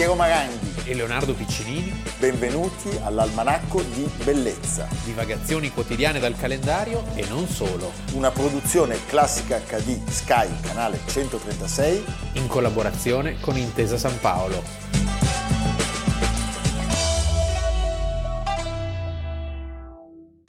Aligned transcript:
Piero 0.00 0.14
Maranghi 0.14 0.88
e 0.88 0.94
Leonardo 0.94 1.34
Piccinini. 1.34 1.92
Benvenuti 2.18 2.88
all'Almanacco 3.02 3.82
di 3.82 4.10
Bellezza. 4.24 4.88
Divagazioni 5.04 5.70
quotidiane 5.70 6.18
dal 6.18 6.34
calendario 6.38 7.04
e 7.14 7.26
non 7.28 7.46
solo. 7.46 7.92
Una 8.14 8.30
produzione 8.30 9.04
classica 9.04 9.58
HD 9.58 10.02
Sky, 10.08 10.48
canale 10.62 11.00
136. 11.04 12.04
In 12.36 12.46
collaborazione 12.46 13.38
con 13.40 13.58
Intesa 13.58 13.98
San 13.98 14.18
Paolo. 14.20 14.62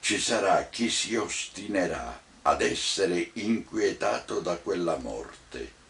Ci 0.00 0.18
sarà 0.18 0.66
chi 0.70 0.88
si 0.88 1.14
ostinerà 1.14 2.18
ad 2.40 2.62
essere 2.62 3.32
inquietato 3.34 4.40
da 4.40 4.56
quella 4.56 4.96
morte 4.96 5.80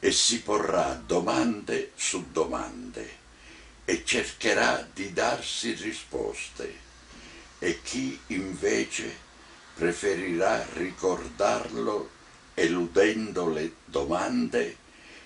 e 0.00 0.12
si 0.12 0.42
porrà 0.42 0.94
domande 0.94 1.92
su 1.96 2.26
domande 2.30 3.16
e 3.84 4.04
cercherà 4.04 4.86
di 4.92 5.12
darsi 5.12 5.72
risposte. 5.72 6.86
E 7.58 7.80
chi 7.82 8.18
invece 8.28 9.26
preferirà 9.74 10.66
ricordarlo 10.74 12.10
eludendo 12.54 13.48
le 13.48 13.74
domande 13.84 14.76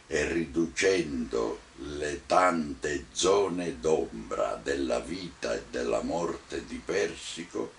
e 0.06 0.32
riducendo 0.32 1.60
le 1.76 2.22
tante 2.26 3.06
zone 3.12 3.80
d'ombra 3.80 4.60
della 4.62 5.00
vita 5.00 5.54
e 5.54 5.64
della 5.70 6.02
morte 6.02 6.64
di 6.66 6.80
Persico 6.84 7.72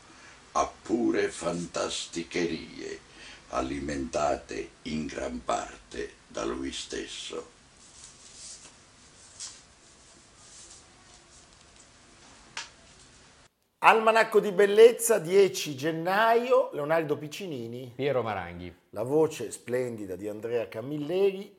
a 0.53 0.71
pure 0.81 1.29
fantasticherie 1.29 2.99
alimentate 3.53 4.69
in 4.83 5.05
gran 5.05 5.43
parte 5.43 6.13
da 6.27 6.43
lui 6.43 6.71
stesso. 6.71 7.51
Almanacco 13.85 14.39
di 14.39 14.51
bellezza, 14.53 15.19
10 15.19 15.75
gennaio, 15.75 16.69
Leonardo 16.71 17.17
Piccinini. 17.17 17.91
Piero 17.93 18.23
Maranghi. 18.23 18.73
La 18.91 19.03
voce 19.03 19.51
splendida 19.51 20.15
di 20.15 20.29
Andrea 20.29 20.69
Camilleri 20.69 21.53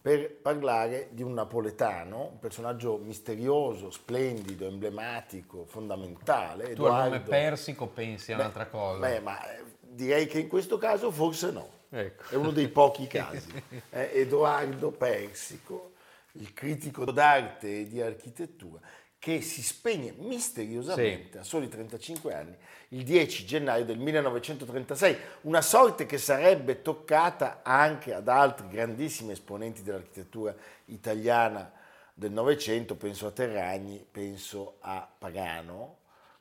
per 0.00 0.36
parlare 0.36 1.08
di 1.10 1.22
un 1.22 1.34
napoletano, 1.34 2.30
un 2.32 2.38
personaggio 2.38 2.96
misterioso, 2.96 3.90
splendido, 3.90 4.64
emblematico, 4.66 5.64
fondamentale. 5.66 6.72
Tu 6.72 6.84
al 6.84 7.10
nome 7.10 7.20
Persico 7.20 7.88
pensi 7.88 8.32
a 8.32 8.36
un'altra 8.36 8.68
cosa. 8.68 9.00
Beh, 9.00 9.20
ma 9.20 9.38
eh, 9.50 9.62
direi 9.96 10.26
che 10.26 10.38
in 10.38 10.48
questo 10.48 10.78
caso 10.78 11.10
forse 11.10 11.50
no. 11.50 11.70
Ecco. 11.88 12.24
È 12.30 12.34
uno 12.36 12.52
dei 12.52 12.68
pochi 12.68 13.06
casi. 13.08 13.50
È 13.88 14.10
Edoardo 14.12 14.90
Persico, 14.92 15.94
il 16.32 16.52
critico 16.52 17.04
d'arte 17.10 17.80
e 17.80 17.88
di 17.88 18.00
architettura, 18.00 18.78
che 19.18 19.40
si 19.40 19.62
spegne 19.62 20.14
misteriosamente 20.18 21.32
Sì. 21.32 21.38
a 21.38 21.42
soli 21.42 21.68
35 21.68 22.34
anni 22.34 22.56
il 22.90 23.02
10 23.02 23.44
gennaio 23.46 23.84
del 23.84 23.98
1936, 23.98 25.16
una 25.42 25.60
sorte 25.62 26.06
che 26.06 26.18
sarebbe 26.18 26.82
toccata 26.82 27.60
anche 27.64 28.14
ad 28.14 28.28
altri 28.28 28.68
grandissimi 28.68 29.32
esponenti 29.32 29.82
dell'architettura 29.82 30.54
italiana 30.86 31.72
del 32.14 32.30
Novecento, 32.30 32.94
penso 32.94 33.26
a 33.26 33.30
Terragni, 33.32 34.06
penso 34.08 34.76
a 34.80 35.08
Pagano, 35.18 35.96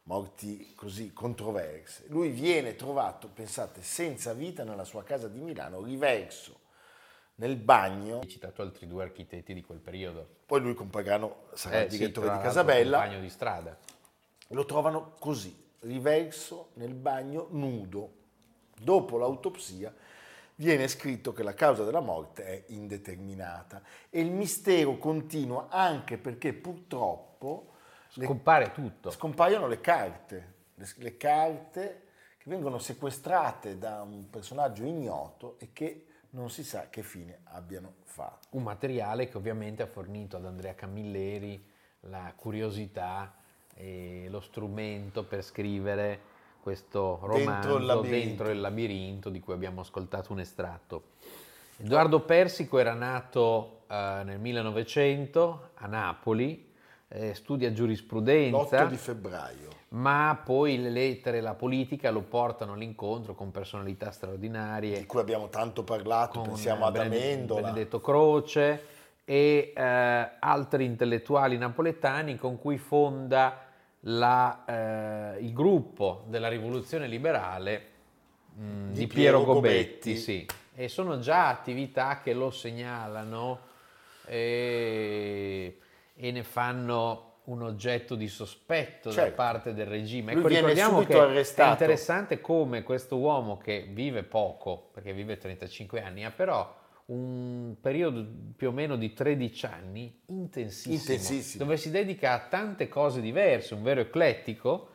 morti 0.07 0.73
così 0.75 1.13
controverse. 1.13 2.05
Lui 2.07 2.29
viene 2.29 2.75
trovato, 2.75 3.27
pensate, 3.27 3.81
senza 3.81 4.33
vita 4.33 4.63
nella 4.63 4.83
sua 4.83 5.03
casa 5.03 5.27
di 5.27 5.39
Milano, 5.39 5.81
riverso 5.81 6.59
nel 7.35 7.55
bagno. 7.55 8.19
Hai 8.19 8.29
citato 8.29 8.61
altri 8.61 8.87
due 8.87 9.03
architetti 9.03 9.53
di 9.53 9.63
quel 9.63 9.79
periodo. 9.79 10.27
Poi 10.45 10.61
lui 10.61 10.73
con 10.73 10.89
Pagano 10.89 11.45
sarà 11.53 11.79
il 11.79 11.87
Eh, 11.87 11.89
sì, 11.89 11.97
direttore 11.97 12.27
tra 12.27 12.35
di 12.37 12.43
Casabella. 12.43 12.99
compagno 12.99 13.21
di 13.21 13.29
strada. 13.29 13.77
Lo 14.49 14.65
trovano 14.65 15.15
così, 15.19 15.55
riverso 15.81 16.69
nel 16.73 16.93
bagno 16.93 17.47
nudo. 17.51 18.23
Dopo 18.79 19.17
l'autopsia 19.17 19.93
viene 20.57 20.87
scritto 20.87 21.33
che 21.33 21.41
la 21.41 21.53
causa 21.55 21.83
della 21.83 21.99
morte 21.99 22.45
è 22.45 22.63
indeterminata 22.67 23.81
e 24.09 24.19
il 24.21 24.29
mistero 24.31 24.97
continua 24.97 25.67
anche 25.69 26.17
perché 26.17 26.53
purtroppo 26.53 27.71
le- 28.15 28.25
Compare 28.25 28.71
tutto. 28.71 29.11
scompaiono 29.11 29.67
le 29.67 29.79
carte, 29.79 30.53
le, 30.75 30.87
le 30.97 31.17
carte 31.17 32.03
che 32.37 32.49
vengono 32.49 32.77
sequestrate 32.77 33.77
da 33.77 34.01
un 34.01 34.29
personaggio 34.29 34.83
ignoto 34.83 35.55
e 35.59 35.69
che 35.73 36.05
non 36.31 36.49
si 36.49 36.63
sa 36.63 36.89
che 36.89 37.01
fine 37.01 37.39
abbiano 37.45 37.93
fatto. 38.03 38.47
Un 38.51 38.63
materiale 38.63 39.29
che 39.29 39.37
ovviamente 39.37 39.83
ha 39.83 39.87
fornito 39.87 40.37
ad 40.37 40.45
Andrea 40.45 40.75
Camilleri 40.75 41.71
la 42.01 42.33
curiosità 42.35 43.35
e 43.73 44.27
lo 44.29 44.39
strumento 44.41 45.23
per 45.23 45.43
scrivere 45.43 46.33
questo 46.61 47.19
Dentro 47.31 47.37
il 47.77 47.85
romanzo 47.85 48.01
dentro 48.01 48.49
il 48.49 48.59
labirinto 48.59 49.29
di 49.29 49.39
cui 49.39 49.53
abbiamo 49.53 49.81
ascoltato 49.81 50.33
un 50.33 50.39
estratto. 50.39 51.11
Edoardo 51.77 52.21
Persico 52.21 52.79
era 52.79 52.93
nato 52.93 53.83
eh, 53.87 54.21
nel 54.23 54.39
1900 54.39 55.69
a 55.75 55.87
Napoli, 55.87 56.73
eh, 57.15 57.33
studia 57.33 57.71
giurisprudenza 57.71 58.83
L'8 58.83 58.89
di 58.89 58.97
febbraio. 58.97 59.69
ma 59.89 60.39
poi 60.43 60.81
le 60.81 60.89
lettere 60.89 61.37
e 61.37 61.41
la 61.41 61.53
politica 61.53 62.11
lo 62.11 62.21
portano 62.21 62.73
all'incontro 62.73 63.33
con 63.33 63.51
personalità 63.51 64.11
straordinarie 64.11 64.99
di 64.99 65.05
cui 65.05 65.21
abbiamo 65.21 65.47
tanto 65.47 65.83
parlato, 65.83 66.41
pensiamo 66.41 66.85
ad 66.85 66.97
Amendola. 66.97 67.61
Benedetto 67.61 68.01
Croce 68.01 68.83
e 69.23 69.73
eh, 69.75 70.29
altri 70.39 70.85
intellettuali 70.85 71.57
napoletani 71.57 72.37
con 72.37 72.59
cui 72.59 72.77
fonda 72.77 73.63
la, 74.01 74.65
eh, 75.35 75.39
il 75.39 75.53
gruppo 75.53 76.25
della 76.27 76.49
rivoluzione 76.49 77.07
liberale 77.07 77.87
mh, 78.53 78.91
Di 78.91 78.99
di, 78.99 79.07
Piero 79.07 79.37
Piero, 79.37 79.53
Gobetti. 79.53 79.79
Gobetti. 79.79 80.17
sì. 80.17 80.45
e 80.75 80.89
sono 80.89 81.19
già 81.19 81.47
attività 81.47 82.19
che 82.21 82.33
lo 82.33 82.51
segnalano 82.51 83.59
e, 84.25 85.77
e 86.15 86.31
ne 86.31 86.43
fanno 86.43 87.33
un 87.45 87.61
oggetto 87.61 88.15
di 88.15 88.27
sospetto 88.27 89.09
da 89.09 89.15
Certo. 89.15 89.35
parte 89.35 89.73
del 89.73 89.85
regime. 89.85 90.31
Lui 90.33 90.41
Ecco, 90.41 90.47
ricordiamo 90.47 91.03
che 91.03 91.13
arrestato. 91.17 91.69
è 91.69 91.71
interessante 91.73 92.41
come 92.41 92.81
questo 92.83 93.17
uomo 93.17 93.57
che 93.57 93.87
vive 93.91 94.23
poco, 94.23 94.89
perché 94.91 95.13
vive 95.13 95.37
35 95.37 96.01
anni, 96.01 96.25
ha 96.25 96.31
però 96.31 96.83
un 97.07 97.75
periodo 97.79 98.25
più 98.55 98.69
o 98.69 98.71
meno 98.71 98.95
di 98.95 99.13
13 99.13 99.65
anni 99.67 100.21
intensissimo, 100.27 100.95
Intensissimo. 100.95 101.63
dove 101.63 101.77
si 101.77 101.91
dedica 101.91 102.33
a 102.33 102.39
tante 102.49 102.87
cose 102.87 103.21
diverse, 103.21 103.75
un 103.75 103.83
vero 103.83 104.01
eclettico, 104.01 104.87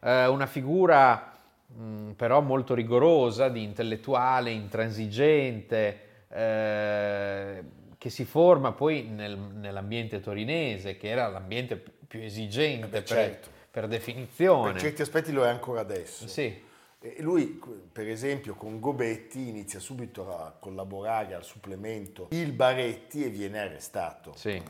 eh, 0.00 0.26
una 0.26 0.46
figura 0.46 1.38
mh, 1.68 2.10
però 2.16 2.40
molto 2.40 2.74
rigorosa, 2.74 3.48
di 3.48 3.62
intellettuale, 3.62 4.50
intransigente, 4.50 6.00
eh, 6.28 7.62
che 8.02 8.10
si 8.10 8.24
forma 8.24 8.72
poi 8.72 9.04
nel- 9.04 9.38
nell'ambiente 9.38 10.18
torinese, 10.18 10.96
che 10.96 11.06
era 11.08 11.28
l'ambiente 11.28 11.76
pi- 11.76 11.92
più 12.08 12.20
esigente 12.20 12.86
Eh 12.86 12.88
beh, 12.88 13.02
per, 13.02 13.04
certo. 13.06 13.48
per 13.70 13.86
definizione. 13.86 14.72
Per 14.72 14.80
certi 14.80 15.02
aspetti 15.02 15.30
lo 15.30 15.44
è 15.44 15.48
ancora 15.48 15.82
adesso. 15.82 16.26
Sì. 16.26 16.52
E 16.98 17.14
lui, 17.20 17.62
per 17.92 18.08
esempio, 18.08 18.56
con 18.56 18.80
Gobetti 18.80 19.46
inizia 19.46 19.78
subito 19.78 20.36
a 20.36 20.50
collaborare 20.50 21.34
al 21.34 21.44
supplemento 21.44 22.26
Il 22.32 22.50
Baretti 22.50 23.24
e 23.24 23.28
viene 23.28 23.60
arrestato. 23.60 24.32
Sì. 24.34 24.50
E 24.50 24.64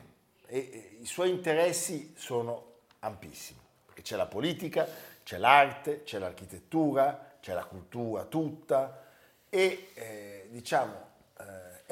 e 0.47 0.97
i 1.01 1.07
suoi 1.07 1.31
interessi 1.31 2.13
sono 2.15 2.81
ampissimi, 2.99 3.61
perché 3.87 4.03
c'è 4.03 4.17
la 4.17 4.27
politica, 4.27 4.87
c'è 5.23 5.39
l'arte, 5.39 6.03
c'è 6.03 6.19
l'architettura, 6.19 7.37
c'è 7.41 7.55
la 7.55 7.65
cultura 7.65 8.25
tutta 8.25 9.07
e 9.49 9.89
eh, 9.95 10.49
diciamo 10.51 11.12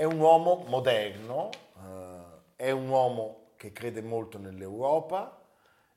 è 0.01 0.05
un 0.05 0.19
uomo 0.19 0.65
moderno, 0.67 1.51
eh, 1.77 2.65
è 2.65 2.71
un 2.71 2.89
uomo 2.89 3.49
che 3.59 3.71
crede 3.71 4.01
molto 4.01 4.39
nell'Europa 4.39 5.43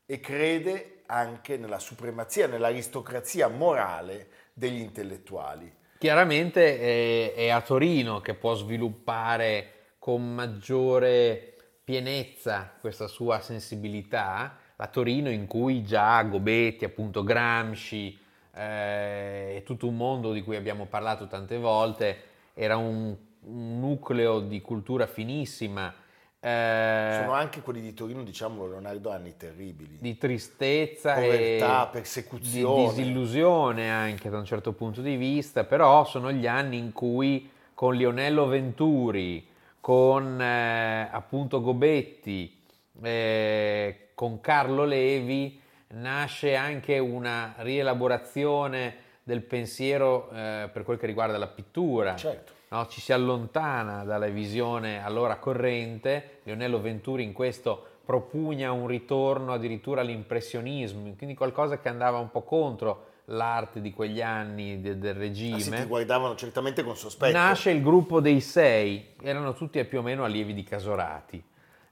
e 0.05 0.19
crede 0.19 1.03
anche 1.05 1.55
nella 1.55 1.79
supremazia, 1.79 2.47
nell'aristocrazia 2.47 3.47
morale 3.47 4.27
degli 4.51 4.81
intellettuali. 4.81 5.73
Chiaramente 5.99 6.79
è, 6.81 7.33
è 7.33 7.47
a 7.47 7.61
Torino 7.61 8.19
che 8.19 8.33
può 8.33 8.55
sviluppare 8.55 9.93
con 9.99 10.33
maggiore 10.33 11.55
pienezza 11.81 12.73
questa 12.81 13.07
sua 13.07 13.39
sensibilità, 13.39 14.57
la 14.75 14.87
Torino 14.87 15.29
in 15.29 15.47
cui 15.47 15.81
già 15.81 16.21
Gobetti, 16.23 16.83
appunto 16.83 17.23
Gramsci 17.23 18.19
eh, 18.53 19.53
e 19.55 19.63
tutto 19.63 19.87
un 19.87 19.95
mondo 19.95 20.33
di 20.33 20.43
cui 20.43 20.57
abbiamo 20.57 20.87
parlato 20.87 21.25
tante 21.27 21.57
volte, 21.57 22.31
era 22.53 22.75
un, 22.75 23.15
un 23.45 23.79
nucleo 23.79 24.39
di 24.39 24.61
cultura 24.61 25.07
finissima, 25.07 25.93
eh, 26.39 27.19
Sono 27.21 27.31
anche 27.31 27.61
quelli 27.61 27.79
di 27.79 27.93
Torino, 27.93 28.21
diciamolo 28.21 28.71
Leonardo, 28.71 29.11
anni 29.11 29.37
terribili. 29.37 29.97
di 30.01 30.17
tristezza 30.17 31.13
Povertà, 31.13 31.87
e 31.87 31.91
persecuzione. 31.91 32.81
di 32.81 32.87
disillusione 32.89 33.89
anche 33.89 34.29
da 34.29 34.39
un 34.39 34.45
certo 34.45 34.73
punto 34.73 35.01
di 35.01 35.15
vista, 35.15 35.63
però 35.63 36.03
sono 36.03 36.33
gli 36.33 36.45
anni 36.45 36.77
in 36.77 36.91
cui 36.91 37.49
con 37.73 37.95
Lionello 37.95 38.47
Venturi, 38.47 39.47
con 39.79 40.41
eh, 40.41 41.07
appunto 41.09 41.61
Gobetti 41.61 42.61
eh, 43.01 44.09
con 44.13 44.39
Carlo 44.41 44.83
Levi 44.85 45.59
nasce 45.93 46.55
anche 46.55 46.99
una 46.99 47.55
rielaborazione 47.57 48.95
del 49.23 49.43
pensiero 49.43 50.29
eh, 50.31 50.69
per 50.71 50.83
quel 50.83 50.97
che 50.97 51.05
riguarda 51.05 51.37
la 51.37 51.47
pittura. 51.47 52.15
Certo. 52.15 52.52
No? 52.73 52.87
Ci 52.87 53.01
si 53.01 53.13
allontana 53.13 54.03
dalla 54.03 54.27
visione 54.27 55.03
allora 55.03 55.37
corrente, 55.37 56.39
Leonello 56.43 56.81
Venturi 56.81 57.23
in 57.23 57.31
questo 57.31 57.85
propugna 58.03 58.71
un 58.71 58.87
ritorno 58.87 59.53
addirittura 59.53 60.01
all'impressionismo, 60.01 61.13
quindi 61.15 61.35
qualcosa 61.35 61.79
che 61.79 61.87
andava 61.87 62.17
un 62.17 62.31
po' 62.31 62.41
contro 62.41 63.11
l'arte 63.25 63.79
di 63.79 63.93
quegli 63.93 64.21
anni 64.21 64.81
de- 64.81 64.97
del 64.97 65.13
regime. 65.13 65.55
Ah, 65.55 65.59
sì, 65.59 65.69
ti 65.71 65.85
guardavano 65.85 66.35
certamente 66.35 66.83
con 66.83 66.97
sospetto. 66.97 67.31
Nasce 67.31 67.69
il 67.69 67.81
gruppo 67.81 68.19
dei 68.19 68.41
sei, 68.41 69.13
erano 69.21 69.53
tutti 69.53 69.81
più 69.85 69.99
o 69.99 70.01
meno 70.01 70.23
allievi 70.25 70.53
di 70.53 70.63
Casorati. 70.63 71.41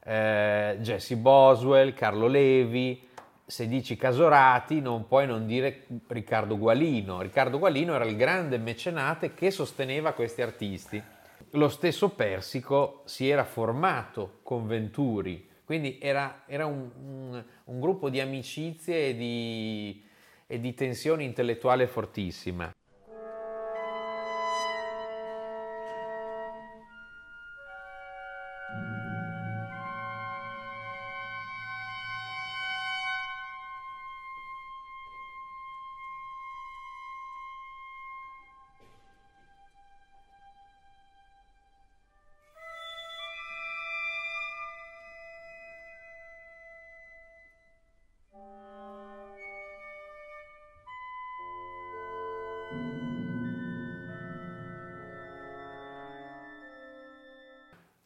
Eh, 0.03 0.77
Jesse 0.81 1.15
Boswell, 1.15 1.93
Carlo 1.93 2.25
Levi, 2.27 3.07
se 3.51 3.67
dici 3.67 3.97
Casorati 3.97 4.79
non 4.79 5.07
puoi 5.07 5.27
non 5.27 5.45
dire 5.45 5.85
Riccardo 6.07 6.57
Gualino. 6.57 7.19
Riccardo 7.19 7.59
Gualino 7.59 7.93
era 7.93 8.05
il 8.05 8.15
grande 8.15 8.57
mecenate 8.57 9.33
che 9.33 9.51
sosteneva 9.51 10.13
questi 10.13 10.41
artisti. 10.41 11.03
Lo 11.51 11.67
stesso 11.67 12.11
Persico 12.11 13.01
si 13.03 13.27
era 13.27 13.43
formato 13.43 14.39
con 14.43 14.67
Venturi, 14.67 15.49
quindi 15.65 15.99
era, 15.99 16.43
era 16.47 16.65
un, 16.65 16.89
un, 16.95 17.43
un, 17.65 17.79
gruppo 17.81 18.09
di 18.09 18.21
amicizie 18.21 19.09
e 19.09 19.17
di, 19.17 20.01
e 20.47 20.59
di 20.61 20.73
tensione 20.73 21.25
intellettuale 21.25 21.87
fortissima. 21.87 22.71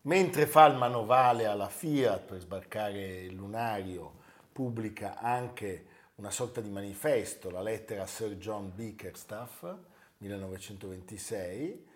Mentre 0.06 0.46
fa 0.46 0.68
il 0.68 0.76
manovale 0.76 1.48
alla 1.48 1.68
Fiat 1.68 2.26
per 2.26 2.40
sbarcare 2.40 3.24
il 3.24 3.34
lunario, 3.34 4.14
pubblica 4.52 5.18
anche 5.18 5.86
una 6.16 6.30
sorta 6.30 6.62
di 6.62 6.70
manifesto, 6.70 7.50
la 7.50 7.64
lettera 7.64 8.04
a 8.04 8.08
Sir 8.08 8.36
John 8.36 8.72
Bickerstaff, 8.76 9.66
1926, 10.18 11.88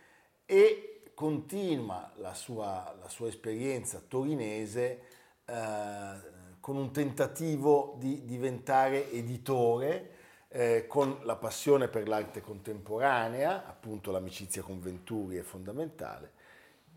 e 0.44 1.04
continua 1.14 2.12
la 2.16 2.34
sua, 2.34 2.96
la 3.00 3.10
sua 3.10 3.28
esperienza 3.28 4.02
torinese 4.08 5.02
eh, 5.46 6.14
con 6.60 6.78
un 6.78 6.92
tentativo 6.92 7.96
di 8.00 8.26
diventare 8.26 9.12
editore 9.12 10.16
eh, 10.48 10.88
con 10.88 11.20
la 11.26 11.36
passione 11.36 11.88
per 11.88 12.08
l'arte 12.08 12.42
contemporanea, 12.42 13.68
appunto 13.68 14.10
l'amicizia 14.10 14.64
con 14.64 14.80
Venturi 14.80 15.38
è 15.38 15.44
fondamentale, 15.44 16.32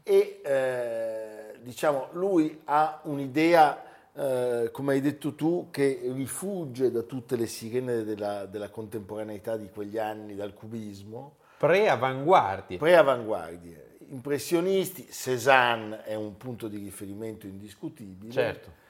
e 0.02 0.40
eh, 0.44 1.58
diciamo 1.60 2.08
lui 2.12 2.60
ha 2.64 3.00
un'idea, 3.04 3.84
eh, 4.14 4.70
come 4.72 4.94
hai 4.94 5.00
detto 5.00 5.34
tu, 5.34 5.69
che 5.70 6.00
rifugge 6.12 6.90
da 6.90 7.02
tutte 7.02 7.37
le 7.37 7.46
sirene 7.46 8.04
della, 8.04 8.46
della 8.46 8.69
contemporaneità 8.69 9.56
di 9.56 9.69
quegli 9.70 9.99
anni, 9.99 10.34
dal 10.34 10.54
cubismo. 10.54 11.37
Pre-avanguardie. 11.58 12.78
Pre-avanguardie. 12.78 13.90
Impressionisti, 14.08 15.08
Cézanne 15.10 16.02
è 16.02 16.14
un 16.14 16.37
punto 16.37 16.69
di 16.69 16.76
riferimento 16.78 17.46
indiscutibile. 17.46 18.32
Certo. 18.32 18.81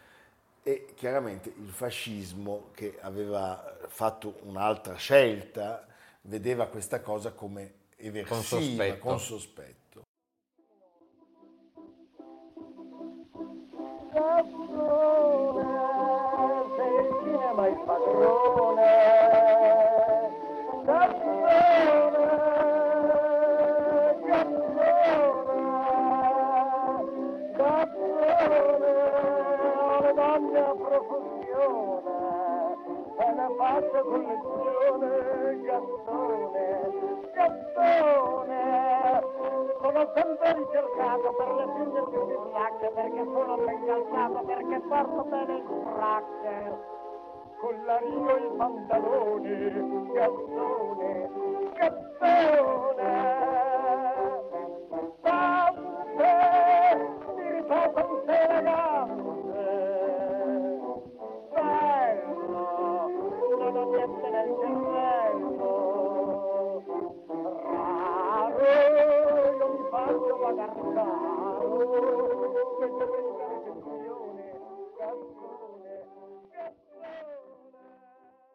E 0.65 0.93
chiaramente 0.95 1.53
il 1.57 1.71
fascismo, 1.71 2.71
che 2.75 2.97
aveva 3.01 3.79
fatto 3.89 4.39
un'altra 4.45 4.95
scelta, 4.95 5.87
vedeva 6.23 6.67
questa 6.67 7.01
cosa 7.01 7.33
come 7.33 7.73
eversiva, 7.97 8.35
con 8.35 8.43
sospetto. 8.43 8.99
Con 8.99 9.21
sospetto. 9.21 9.82
Ne 33.35 33.49
faccio 33.57 34.03
collezione, 34.05 35.61
gattone, 35.63 35.63
gattone 35.63 36.82
sempre 40.15 40.53
ricercato 40.55 41.33
per 41.33 41.55
le 41.55 41.67
figlie 41.77 42.03
più 42.11 42.27
disacche, 42.27 42.91
perché 42.95 43.25
sono 43.25 43.57
ben 43.57 43.85
calzato, 43.87 44.45
perché 44.45 44.81
porto 44.89 45.25
bene 45.25 45.55
il 45.57 45.65
frac. 45.95 46.91
Con 47.61 47.85
la 47.85 47.99
rigo 47.99 48.37
i 48.37 48.57
pantaloni, 48.57 50.13
gazzone, 50.13 51.31
gazzone. 51.75 52.52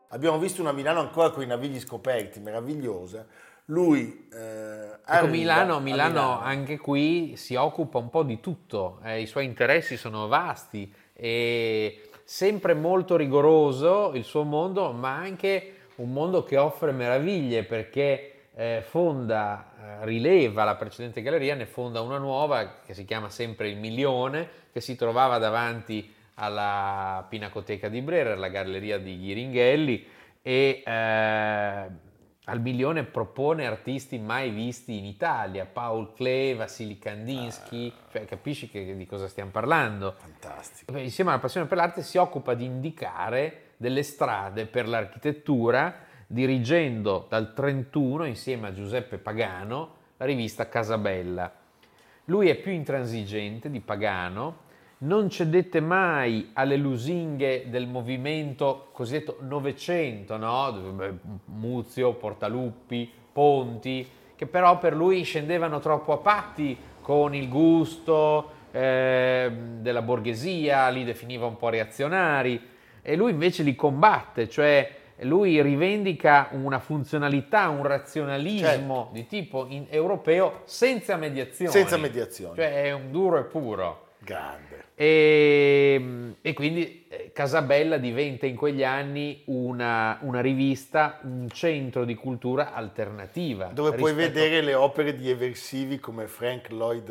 Abbiamo 0.09 0.39
visto 0.39 0.61
una 0.61 0.71
Milano 0.71 1.01
ancora 1.01 1.31
con 1.31 1.43
i 1.43 1.47
navigli 1.47 1.79
scoperti, 1.79 2.39
meravigliosa. 2.39 3.25
Lui 3.65 4.29
eh, 4.31 4.99
ecco, 5.05 5.27
Milano, 5.27 5.79
Milano, 5.79 5.79
Milano, 5.79 6.39
anche 6.39 6.77
qui 6.77 7.35
si 7.35 7.55
occupa 7.55 7.97
un 7.97 8.09
po' 8.09 8.23
di 8.23 8.39
tutto, 8.39 8.99
eh, 9.03 9.19
i 9.19 9.25
suoi 9.25 9.43
interessi 9.43 9.97
sono 9.97 10.27
vasti 10.27 10.89
e 11.11 12.09
sempre 12.23 12.73
molto 12.73 13.17
rigoroso 13.17 14.13
il 14.13 14.23
suo 14.23 14.43
mondo, 14.43 14.93
ma 14.93 15.15
anche 15.15 15.73
un 15.95 16.13
mondo 16.13 16.43
che 16.43 16.55
offre 16.55 16.93
meraviglie 16.93 17.63
perché 17.63 18.31
eh, 18.55 18.81
fonda, 18.87 19.73
eh, 20.01 20.05
rileva 20.05 20.63
la 20.63 20.75
precedente 20.75 21.21
galleria, 21.21 21.53
ne 21.53 21.65
fonda 21.65 21.99
una 21.99 22.17
nuova 22.17 22.79
che 22.85 22.93
si 22.93 23.03
chiama 23.03 23.29
sempre 23.29 23.67
Il 23.67 23.77
Milione, 23.77 24.47
che 24.71 24.79
si 24.79 24.95
trovava 24.95 25.39
davanti 25.39 26.15
alla 26.39 27.25
Pinacoteca 27.29 27.89
di 27.89 28.01
Brera, 28.01 28.35
la 28.35 28.49
galleria 28.49 28.97
di 28.97 29.17
Ghiringhelli, 29.17 30.07
e 30.41 30.83
eh, 30.85 30.91
al 32.49 32.61
Milione 32.61 33.03
propone 33.03 33.65
artisti 33.65 34.17
mai 34.17 34.51
visti 34.51 34.97
in 34.97 35.05
Italia, 35.05 35.65
Paul 35.65 36.13
Klee, 36.13 36.55
Vassili 36.55 36.97
Kandinsky, 36.97 37.89
ah, 37.89 38.11
cioè 38.11 38.25
capisci 38.25 38.69
che, 38.69 38.95
di 38.95 39.05
cosa 39.05 39.27
stiamo 39.27 39.51
parlando? 39.51 40.15
Fantastico. 40.17 40.97
Insieme 40.97 41.31
alla 41.31 41.39
passione 41.39 41.67
per 41.67 41.77
l'arte 41.77 42.03
si 42.03 42.17
occupa 42.17 42.53
di 42.53 42.63
indicare 42.63 43.73
delle 43.75 44.03
strade 44.03 44.65
per 44.65 44.87
l'architettura 44.87 46.05
dirigendo 46.25 47.25
dal 47.29 47.53
31 47.53 48.25
insieme 48.25 48.67
a 48.67 48.73
Giuseppe 48.73 49.17
Pagano 49.17 49.95
la 50.17 50.25
rivista 50.25 50.69
Casabella. 50.69 51.51
Lui 52.25 52.49
è 52.49 52.55
più 52.55 52.71
intransigente 52.71 53.69
di 53.69 53.79
Pagano, 53.79 54.65
non 54.99 55.29
cedette 55.29 55.79
mai 55.79 56.49
alle 56.53 56.75
lusinghe 56.75 57.65
del 57.69 57.87
movimento 57.87 58.89
cosiddetto 58.91 59.37
Novecento, 59.41 60.37
no? 60.37 61.21
Muzio, 61.45 62.13
Portaluppi, 62.13 63.11
Ponti, 63.31 64.07
che 64.35 64.47
però 64.47 64.79
per 64.79 64.95
lui 64.95 65.23
scendevano 65.23 65.79
troppo 65.79 66.13
a 66.13 66.17
patti 66.17 66.77
con 67.01 67.35
il 67.35 67.47
gusto 67.47 68.51
eh, 68.71 69.51
della 69.79 70.01
borghesia, 70.01 70.89
li 70.89 71.03
definiva 71.03 71.45
un 71.45 71.57
po' 71.57 71.69
reazionari, 71.69 72.59
e 73.01 73.15
lui 73.15 73.31
invece 73.31 73.63
li 73.63 73.75
combatte, 73.75 74.49
cioè 74.49 74.95
lui 75.21 75.61
rivendica 75.61 76.49
una 76.51 76.79
funzionalità, 76.79 77.69
un 77.69 77.83
razionalismo 77.83 78.95
certo. 78.95 79.09
di 79.13 79.27
tipo 79.27 79.67
europeo 79.89 80.61
senza 80.65 81.15
mediazione. 81.15 81.71
Senza 81.71 81.97
mediazione. 81.97 82.55
Cioè 82.55 82.83
è 82.83 82.91
un 82.91 83.11
duro 83.11 83.39
e 83.39 83.43
puro. 83.43 84.06
Grande. 84.19 84.85
E, 84.95 86.33
e 86.41 86.53
quindi 86.53 87.05
eh, 87.07 87.31
Casabella 87.31 87.97
diventa 87.97 88.47
in 88.47 88.55
quegli 88.55 88.83
anni 88.83 89.43
una, 89.45 90.17
una 90.21 90.41
rivista, 90.41 91.19
un 91.21 91.47
centro 91.51 92.03
di 92.03 92.15
cultura 92.15 92.73
alternativa. 92.73 93.65
Dove 93.65 93.93
puoi 93.95 94.13
vedere 94.13 94.61
le 94.61 94.73
opere 94.73 95.15
di 95.15 95.29
eversivi 95.29 95.99
come 95.99 96.27
Frank 96.27 96.71
Lloyd 96.71 97.09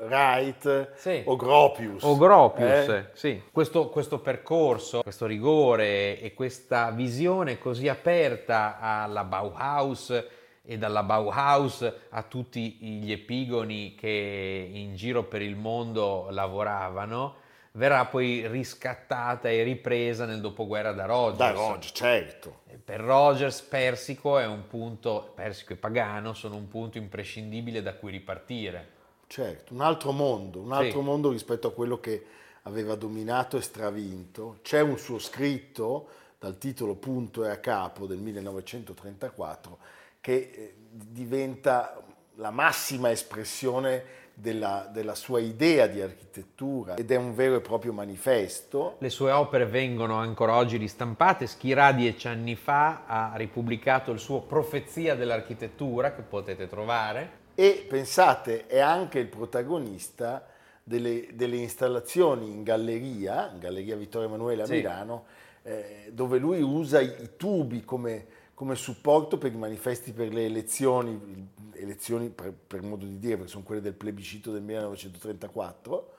Wright 0.00 0.94
Sì. 0.96 1.22
o 1.24 1.36
Gropius. 1.36 2.02
O 2.02 2.16
Gropius, 2.16 2.88
Eh? 2.88 3.10
sì. 3.12 3.42
Questo, 3.52 3.88
questo 3.88 4.18
percorso, 4.18 5.02
questo 5.02 5.26
rigore 5.26 6.18
e 6.20 6.34
questa 6.34 6.90
visione 6.90 7.58
così 7.58 7.86
aperta 7.88 8.78
alla 8.80 9.22
Bauhaus 9.24 10.38
e 10.70 10.78
dalla 10.78 11.02
Bauhaus 11.02 11.92
a 12.10 12.22
tutti 12.22 12.74
gli 12.74 13.10
epigoni 13.10 13.96
che 13.96 14.68
in 14.72 14.94
giro 14.94 15.24
per 15.24 15.42
il 15.42 15.56
mondo 15.56 16.28
lavoravano, 16.30 17.34
verrà 17.72 18.04
poi 18.04 18.46
riscattata 18.46 19.48
e 19.48 19.64
ripresa 19.64 20.26
nel 20.26 20.40
dopoguerra 20.40 20.92
da 20.92 21.06
Rogers. 21.06 21.38
Da 21.38 21.50
Rogers, 21.50 21.90
certo. 21.92 22.60
Per 22.84 23.00
Rogers 23.00 23.62
Persico 23.62 24.38
è 24.38 24.46
un 24.46 24.68
punto, 24.68 25.32
Persico 25.34 25.72
e 25.72 25.76
Pagano 25.76 26.34
sono 26.34 26.54
un 26.54 26.68
punto 26.68 26.98
imprescindibile 26.98 27.82
da 27.82 27.94
cui 27.94 28.12
ripartire. 28.12 28.98
Certo, 29.26 29.74
un 29.74 29.80
altro 29.80 30.12
mondo, 30.12 30.60
un 30.60 30.70
altro 30.70 31.00
Sì. 31.00 31.04
mondo 31.04 31.30
rispetto 31.30 31.66
a 31.66 31.72
quello 31.72 31.98
che 31.98 32.24
aveva 32.62 32.94
dominato 32.94 33.56
e 33.56 33.60
stravinto. 33.60 34.58
C'è 34.62 34.82
un 34.82 34.96
suo 34.98 35.18
scritto 35.18 36.10
dal 36.38 36.58
titolo 36.58 36.94
Punto 36.94 37.44
e 37.44 37.50
a 37.50 37.58
capo 37.58 38.06
del 38.06 38.18
1934 38.18 39.98
che 40.20 40.50
eh, 40.54 40.74
diventa 40.90 42.02
la 42.34 42.50
massima 42.50 43.10
espressione 43.10 44.18
della, 44.34 44.88
della 44.90 45.14
sua 45.14 45.40
idea 45.40 45.86
di 45.86 46.00
architettura 46.00 46.94
ed 46.94 47.10
è 47.10 47.16
un 47.16 47.34
vero 47.34 47.56
e 47.56 47.60
proprio 47.60 47.92
manifesto. 47.92 48.96
Le 48.98 49.10
sue 49.10 49.30
opere 49.30 49.66
vengono 49.66 50.16
ancora 50.16 50.56
oggi 50.56 50.76
ristampate. 50.78 51.46
Schirà 51.46 51.92
dieci 51.92 52.26
anni 52.26 52.56
fa 52.56 53.04
ha 53.06 53.32
ripubblicato 53.36 54.10
il 54.10 54.18
suo 54.18 54.40
Profezia 54.40 55.14
dell'architettura 55.14 56.14
che 56.14 56.22
potete 56.22 56.66
trovare. 56.68 57.38
E 57.54 57.84
pensate, 57.86 58.66
è 58.66 58.78
anche 58.78 59.18
il 59.18 59.26
protagonista 59.26 60.46
delle, 60.82 61.28
delle 61.34 61.56
installazioni 61.56 62.50
in 62.50 62.62
galleria, 62.62 63.50
in 63.52 63.58
Galleria 63.58 63.96
Vittorio 63.96 64.28
Emanuele 64.28 64.62
a 64.62 64.66
Sì. 64.66 64.76
Milano, 64.76 65.24
eh, 65.62 66.10
dove 66.10 66.38
lui 66.38 66.62
usa 66.62 67.00
i, 67.00 67.14
i 67.20 67.30
tubi 67.36 67.84
come, 67.84 68.26
come 68.60 68.74
supporto 68.74 69.38
per 69.38 69.54
i 69.54 69.56
manifesti 69.56 70.12
per 70.12 70.34
le 70.34 70.44
elezioni, 70.44 71.48
elezioni 71.72 72.28
per, 72.28 72.52
per 72.52 72.82
modo 72.82 73.06
di 73.06 73.18
dire, 73.18 73.36
perché 73.36 73.50
sono 73.50 73.64
quelle 73.64 73.80
del 73.80 73.94
plebiscito 73.94 74.52
del 74.52 74.60
1934. 74.60 76.12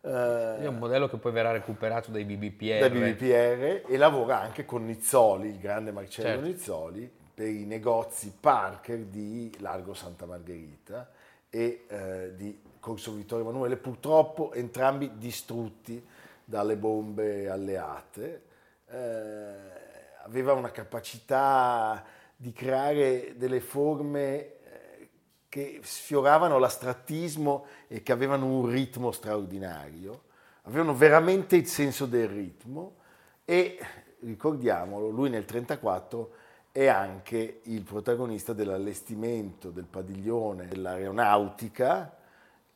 eh, 0.00 0.56
È 0.62 0.66
un 0.66 0.78
modello 0.78 1.06
che 1.06 1.16
poi 1.16 1.30
verrà 1.30 1.52
recuperato 1.52 2.10
dai 2.10 2.24
BBPR. 2.24 2.80
da 2.80 2.90
BBPR 2.90 3.84
e 3.88 3.96
lavora 3.98 4.40
anche 4.40 4.64
con 4.64 4.84
Nizzoli, 4.84 5.50
il 5.50 5.60
grande 5.60 5.92
Marcello 5.92 6.28
Certo. 6.28 6.44
Nizzoli, 6.44 7.08
per 7.32 7.46
i 7.46 7.64
negozi 7.64 8.34
Parker 8.40 9.04
di 9.04 9.54
Largo 9.60 9.94
Santa 9.94 10.26
Margherita 10.26 11.08
e 11.48 11.84
eh, 11.86 12.32
di 12.34 12.62
Corso 12.80 13.12
Vittorio 13.12 13.44
Emanuele, 13.44 13.76
purtroppo 13.76 14.52
entrambi 14.54 15.12
distrutti 15.18 16.04
dalle 16.44 16.74
bombe 16.74 17.48
alleate. 17.48 18.42
Eh, 18.88 19.84
aveva 20.26 20.52
una 20.52 20.70
capacità 20.70 22.04
di 22.34 22.52
creare 22.52 23.34
delle 23.36 23.60
forme 23.60 24.28
eh, 24.28 25.08
che 25.48 25.80
sfioravano 25.82 26.58
l'astrattismo 26.58 27.66
e 27.86 28.02
che 28.02 28.12
avevano 28.12 28.46
un 28.46 28.68
ritmo 28.68 29.12
straordinario, 29.12 30.24
avevano 30.62 30.94
veramente 30.94 31.56
il 31.56 31.66
senso 31.66 32.06
del 32.06 32.28
ritmo 32.28 32.96
e, 33.44 33.78
ricordiamolo, 34.20 35.08
lui 35.08 35.30
nel 35.30 35.44
1934 35.46 36.30
è 36.72 36.88
anche 36.88 37.60
il 37.62 37.82
protagonista 37.82 38.52
dell'allestimento 38.52 39.70
del 39.70 39.86
padiglione 39.86 40.66
dell'aeronautica 40.66 42.14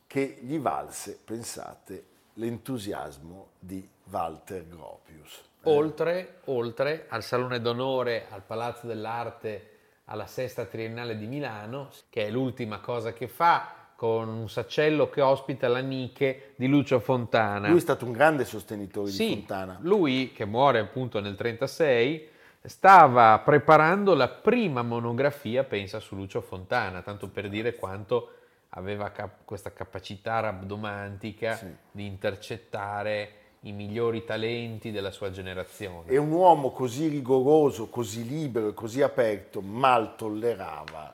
che 0.07 0.39
gli 0.41 0.57
valse, 0.57 1.19
pensate, 1.23 2.05
l'entusiasmo 2.35 3.49
di 3.59 3.87
Walter 4.09 4.65
Gropius. 4.67 5.49
Oltre, 5.63 6.39
oltre 6.45 7.05
al 7.09 7.23
Salone 7.23 7.61
d'Onore 7.61 8.25
al 8.29 8.41
Palazzo 8.41 8.87
dell'Arte 8.87 9.67
alla 10.05 10.25
Sesta 10.25 10.65
Triennale 10.65 11.17
di 11.17 11.27
Milano, 11.27 11.89
che 12.09 12.25
è 12.27 12.29
l'ultima 12.29 12.79
cosa 12.79 13.13
che 13.13 13.27
fa, 13.27 13.75
con 13.95 14.27
un 14.27 14.49
saccello 14.49 15.09
che 15.09 15.21
ospita 15.21 15.67
la 15.67 15.79
Nike 15.79 16.53
di 16.55 16.67
Lucio 16.67 16.99
Fontana. 16.99 17.67
Lui 17.67 17.77
è 17.77 17.81
stato 17.81 18.05
un 18.05 18.11
grande 18.11 18.43
sostenitore 18.45 19.11
Sì, 19.11 19.27
di 19.27 19.33
Fontana. 19.35 19.77
lui 19.81 20.31
che 20.33 20.45
muore 20.45 20.79
appunto 20.79 21.19
nel 21.19 21.35
36 21.35 22.27
stava 22.63 23.39
preparando 23.45 24.15
la 24.15 24.27
prima 24.27 24.81
monografia, 24.81 25.63
pensa, 25.63 25.99
su 25.99 26.15
Lucio 26.15 26.41
Fontana, 26.41 27.01
tanto 27.03 27.29
per 27.29 27.47
dire 27.47 27.75
quanto 27.75 28.31
aveva 28.69 29.11
cap- 29.11 29.45
questa 29.45 29.71
capacità 29.71 30.39
rabdomantica 30.39 31.55
Sì. 31.55 31.67
di 31.91 32.05
intercettare 32.07 33.33
i 33.61 33.71
migliori 33.73 34.23
talenti 34.23 34.91
della 34.91 35.11
sua 35.11 35.29
generazione. 35.31 36.09
E 36.09 36.17
un 36.17 36.31
uomo 36.31 36.71
così 36.71 37.07
rigoroso, 37.07 37.89
così 37.89 38.25
libero 38.27 38.69
e 38.69 38.73
così 38.73 39.01
aperto 39.01 39.61
mal 39.61 40.15
tollerava 40.15 41.13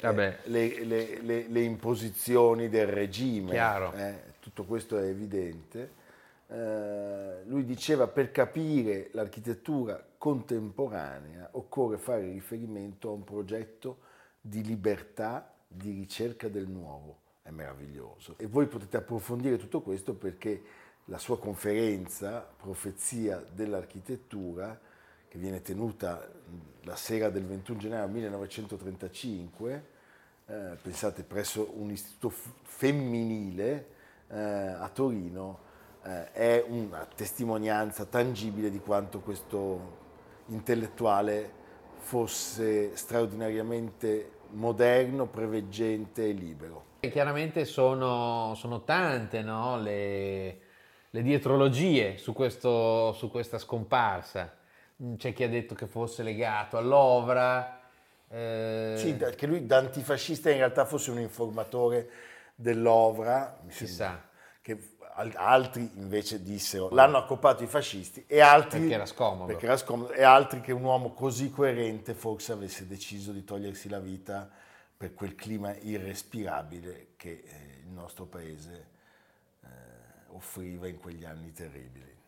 eh, 0.00 0.36
le, 0.44 0.84
le- 0.84 1.20
le- 1.20 1.46
le 1.48 1.60
imposizioni 1.60 2.68
del 2.68 2.86
regime. 2.86 3.50
Chiaro. 3.50 3.92
eh, 3.92 4.32
tutto 4.40 4.64
questo 4.64 4.98
è 4.98 5.04
evidente. 5.04 6.02
Eh, 6.46 7.42
lui 7.46 7.64
diceva 7.64 8.06
per 8.06 8.30
capire 8.30 9.08
l'architettura 9.12 10.02
contemporanea 10.16 11.48
occorre 11.52 11.98
fare 11.98 12.22
riferimento 12.22 13.08
a 13.08 13.12
un 13.12 13.24
progetto 13.24 13.98
di 14.40 14.62
libertà, 14.62 15.52
di 15.66 15.90
ricerca 15.90 16.48
del 16.48 16.68
nuovo. 16.68 17.18
È 17.42 17.50
meraviglioso. 17.50 18.34
E 18.38 18.46
voi 18.46 18.66
potete 18.66 18.96
approfondire 18.96 19.58
tutto 19.58 19.80
questo 19.82 20.14
perché 20.14 20.62
la 21.06 21.18
sua 21.18 21.38
conferenza, 21.38 22.46
Profezia 22.56 23.44
dell'architettura, 23.50 24.78
che 25.28 25.38
viene 25.38 25.60
tenuta 25.60 26.30
la 26.82 26.96
sera 26.96 27.28
del 27.28 27.44
21 27.44 27.78
gennaio 27.78 28.08
1935, 28.08 29.84
eh, 30.46 30.76
pensate 30.80 31.22
presso 31.22 31.72
un 31.74 31.90
istituto 31.90 32.30
f- 32.30 32.50
femminile 32.62 33.86
eh, 34.28 34.38
a 34.38 34.88
Torino, 34.92 35.58
eh, 36.04 36.32
è 36.32 36.64
una 36.68 37.06
testimonianza 37.14 38.04
tangibile 38.04 38.70
di 38.70 38.78
quanto 38.78 39.20
questo 39.20 40.02
intellettuale 40.46 41.62
fosse 41.96 42.96
straordinariamente 42.96 44.30
moderno, 44.50 45.26
preveggente 45.26 46.28
e 46.28 46.32
libero. 46.32 46.84
E 47.00 47.10
chiaramente 47.10 47.64
sono, 47.64 48.54
sono 48.54 48.82
tante 48.82 49.42
no, 49.42 49.78
le, 49.78 50.58
le 51.14 51.22
dietrologie 51.22 52.18
su, 52.18 52.32
questo- 52.32 53.12
su 53.12 53.30
questa 53.30 53.58
scomparsa. 53.58 54.52
Mm, 55.00 55.14
C'è 55.14 55.32
chi 55.32 55.44
ha 55.44 55.48
detto 55.48 55.76
che 55.76 55.86
fosse 55.86 56.24
legato 56.24 56.76
all'Ovra. 56.76 57.80
eh, 58.28 58.94
Sì, 58.96 59.16
che 59.36 59.46
lui 59.46 59.64
da 59.64 59.76
antifascista 59.76 60.50
in 60.50 60.56
realtà 60.56 60.84
fosse 60.84 61.12
un 61.12 61.20
informatore 61.20 62.10
dell'Ovra, 62.56 63.60
mi 63.62 63.70
si 63.70 63.86
sa, 63.86 64.20
che 64.60 64.96
al- 65.14 65.32
altri 65.36 65.88
invece 65.94 66.42
dissero 66.42 66.88
l'hanno 66.90 67.18
accoppato 67.18 67.62
i 67.62 67.68
fascisti 67.68 68.24
e 68.26 68.40
altri 68.40 68.80
perché 68.80 68.94
era 68.94 69.06
scomodo. 69.06 69.44
perché 69.44 69.66
era 69.66 69.76
scomodo, 69.76 70.10
e 70.12 70.24
altri 70.24 70.60
che 70.60 70.72
un 70.72 70.82
uomo 70.82 71.12
così 71.12 71.50
coerente 71.50 72.14
forse 72.14 72.50
avesse 72.50 72.88
deciso 72.88 73.30
di 73.30 73.44
togliersi 73.44 73.88
la 73.88 74.00
vita 74.00 74.50
per 74.96 75.14
quel 75.14 75.36
clima 75.36 75.72
irrespirabile 75.76 77.10
che 77.16 77.44
eh, 77.44 77.82
il 77.84 77.90
nostro 77.92 78.24
paese 78.24 78.88
offriva 80.34 80.88
in 80.88 80.98
quegli 80.98 81.24
anni 81.24 81.52
terribili. 81.52 82.23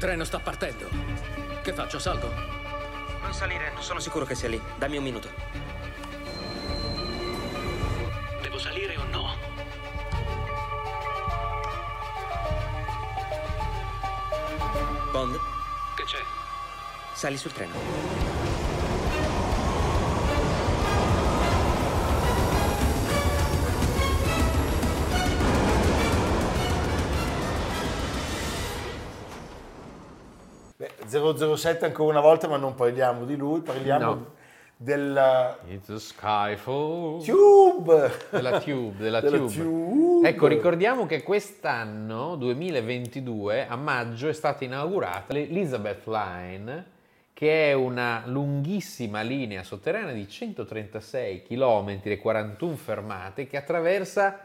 Treno 0.00 0.24
sta 0.24 0.40
partendo. 0.40 0.88
Che 1.62 1.74
faccio? 1.74 1.98
Salgo? 1.98 2.32
Non 3.20 3.34
salire, 3.34 3.70
non 3.74 3.82
sono 3.82 4.00
sicuro 4.00 4.24
che 4.24 4.34
sia 4.34 4.48
lì. 4.48 4.58
Dammi 4.78 4.96
un 4.96 5.02
minuto. 5.04 5.28
Devo 8.40 8.58
salire 8.58 8.96
o 8.96 9.04
no? 9.10 9.36
Bond, 15.12 15.38
Che 15.96 16.04
c'è? 16.04 16.18
sali 17.14 17.36
sul 17.36 17.52
treno. 17.52 17.74
007 31.10 31.84
ancora 31.84 32.10
una 32.10 32.20
volta, 32.20 32.46
ma 32.48 32.56
non 32.56 32.74
parliamo 32.74 33.24
di 33.24 33.36
lui, 33.36 33.60
parliamo 33.60 34.04
No. 34.04 34.26
della 34.76 35.58
It's 35.68 35.88
a 35.90 35.98
skyfall. 35.98 37.22
Tube. 37.24 38.10
Della 38.30 38.60
Tube, 38.60 38.96
della 38.96 39.20
Della 39.20 39.36
Tube. 39.38 39.52
Tube. 39.52 40.28
Ecco, 40.28 40.46
ricordiamo 40.46 41.06
che 41.06 41.22
quest'anno, 41.22 42.36
2022, 42.36 43.66
a 43.66 43.76
maggio 43.76 44.28
è 44.28 44.32
stata 44.32 44.64
inaugurata 44.64 45.32
l'Elizabeth 45.32 46.06
Line, 46.06 46.84
che 47.34 47.70
è 47.70 47.72
una 47.72 48.22
lunghissima 48.26 49.22
linea 49.22 49.62
sotterranea 49.62 50.12
di 50.12 50.28
136 50.28 51.42
km 51.42 52.00
e 52.02 52.18
41 52.18 52.76
fermate 52.76 53.46
che 53.46 53.56
attraversa 53.56 54.40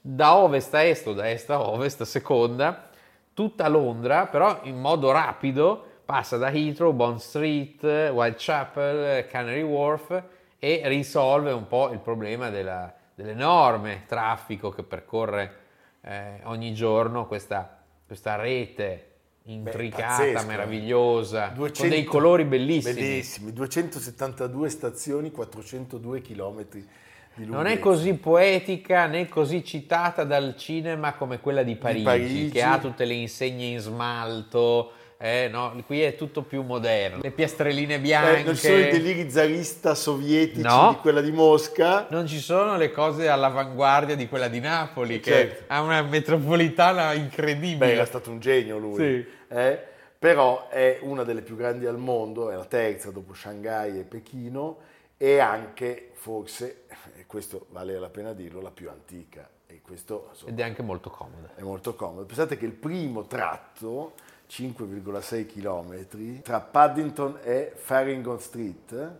da 0.00 0.36
ovest 0.36 0.72
a 0.74 0.82
est 0.84 1.06
o 1.08 1.12
da 1.12 1.28
est 1.28 1.50
a 1.50 1.60
ovest, 1.60 2.00
a 2.02 2.04
seconda, 2.04 2.88
tutta 3.34 3.66
Londra, 3.68 4.26
però 4.26 4.60
in 4.62 4.78
modo 4.78 5.10
rapido, 5.10 5.84
passa 6.06 6.38
da 6.38 6.50
Heathrow, 6.50 6.92
Bond 6.92 7.18
Street, 7.18 7.82
Whitechapel, 7.82 9.26
Canary 9.26 9.62
Wharf 9.62 10.22
e 10.58 10.80
risolve 10.84 11.50
un 11.50 11.66
po' 11.66 11.90
il 11.90 11.98
problema 11.98 12.48
della- 12.48 12.94
dell'enorme 13.14 14.04
traffico 14.06 14.70
che 14.70 14.82
percorre 14.82 15.64
eh, 16.02 16.40
ogni 16.44 16.72
giorno 16.74 17.26
questa, 17.26 17.78
questa 18.06 18.36
rete 18.36 19.14
intricata, 19.44 20.18
pazzesco, 20.18 20.42
eh. 20.42 20.44
meravigliosa, 20.44 21.46
200 21.48 21.80
con 21.80 21.88
dei 21.88 22.04
colori 22.04 22.44
bellissimi. 22.44 22.94
Bellissimi, 22.94 23.52
272 23.52 24.68
stazioni, 24.68 25.30
402 25.30 26.20
km 26.20 26.66
di 26.70 26.84
lunghezza. 27.44 27.56
Non 27.56 27.66
è 27.66 27.78
così 27.78 28.14
poetica 28.14 29.06
né 29.06 29.28
così 29.28 29.64
citata 29.64 30.24
dal 30.24 30.56
cinema 30.56 31.14
come 31.14 31.40
quella 31.40 31.62
di 31.62 31.74
Parigi, 31.76 32.04
Parigi. 32.04 32.50
che 32.50 32.62
ha 32.62 32.78
tutte 32.78 33.04
le 33.04 33.14
insegne 33.14 33.66
in 33.66 33.78
smalto. 33.78 34.92
Eh, 35.18 35.48
no, 35.50 35.74
qui 35.86 36.02
è 36.02 36.14
tutto 36.16 36.42
più 36.42 36.62
moderno. 36.62 37.20
Le 37.22 37.30
piastrelline 37.30 37.98
bianche. 38.00 38.40
Eh, 38.40 38.44
non 38.44 38.54
ci 38.54 38.66
sono 38.66 38.78
i 38.78 38.88
deliri 38.90 39.30
zarista 39.30 39.94
sovietici 39.94 40.60
No. 40.62 40.90
di 40.94 40.96
quella 41.00 41.20
di 41.20 41.32
Mosca. 41.32 42.06
Non 42.10 42.26
ci 42.26 42.38
sono 42.38 42.76
le 42.76 42.90
cose 42.90 43.28
all'avanguardia 43.28 44.14
di 44.14 44.28
quella 44.28 44.48
di 44.48 44.60
Napoli, 44.60 45.20
che 45.20 45.30
Certo. 45.30 45.64
ha 45.68 45.80
una 45.80 46.02
metropolitana 46.02 47.12
incredibile. 47.14 47.76
Beh, 47.86 47.92
era 47.92 48.04
stato 48.04 48.30
un 48.30 48.40
genio 48.40 48.78
lui. 48.78 48.96
Sì. 48.96 49.26
eh? 49.54 49.78
Però 50.18 50.68
è 50.68 50.98
una 51.02 51.24
delle 51.24 51.42
più 51.42 51.56
grandi 51.56 51.86
al 51.86 51.98
mondo, 51.98 52.50
è 52.50 52.54
la 52.56 52.64
terza 52.64 53.10
dopo 53.10 53.34
Shanghai 53.34 53.98
e 53.98 54.02
Pechino 54.02 54.78
e 55.18 55.38
anche, 55.38 56.10
forse, 56.14 56.84
e 57.16 57.26
questo 57.26 57.66
vale 57.70 57.98
la 57.98 58.08
pena 58.08 58.32
dirlo, 58.32 58.60
la 58.60 58.70
più 58.70 58.88
antica. 58.90 59.48
E 59.66 59.80
questo 59.82 60.28
insomma, 60.30 60.50
Ed 60.52 60.60
è 60.60 60.62
anche 60.62 60.82
molto 60.82 61.10
comoda. 61.10 61.50
è 61.54 61.62
molto 61.62 61.94
comodo. 61.94 62.24
Pensate 62.24 62.56
che 62.56 62.64
il 62.64 62.72
primo 62.72 63.26
tratto, 63.26 64.14
5,6 64.48 65.46
km, 65.46 66.42
tra 66.42 66.60
Paddington 66.60 67.38
e 67.42 67.72
Farringham 67.74 68.38
Street, 68.38 69.10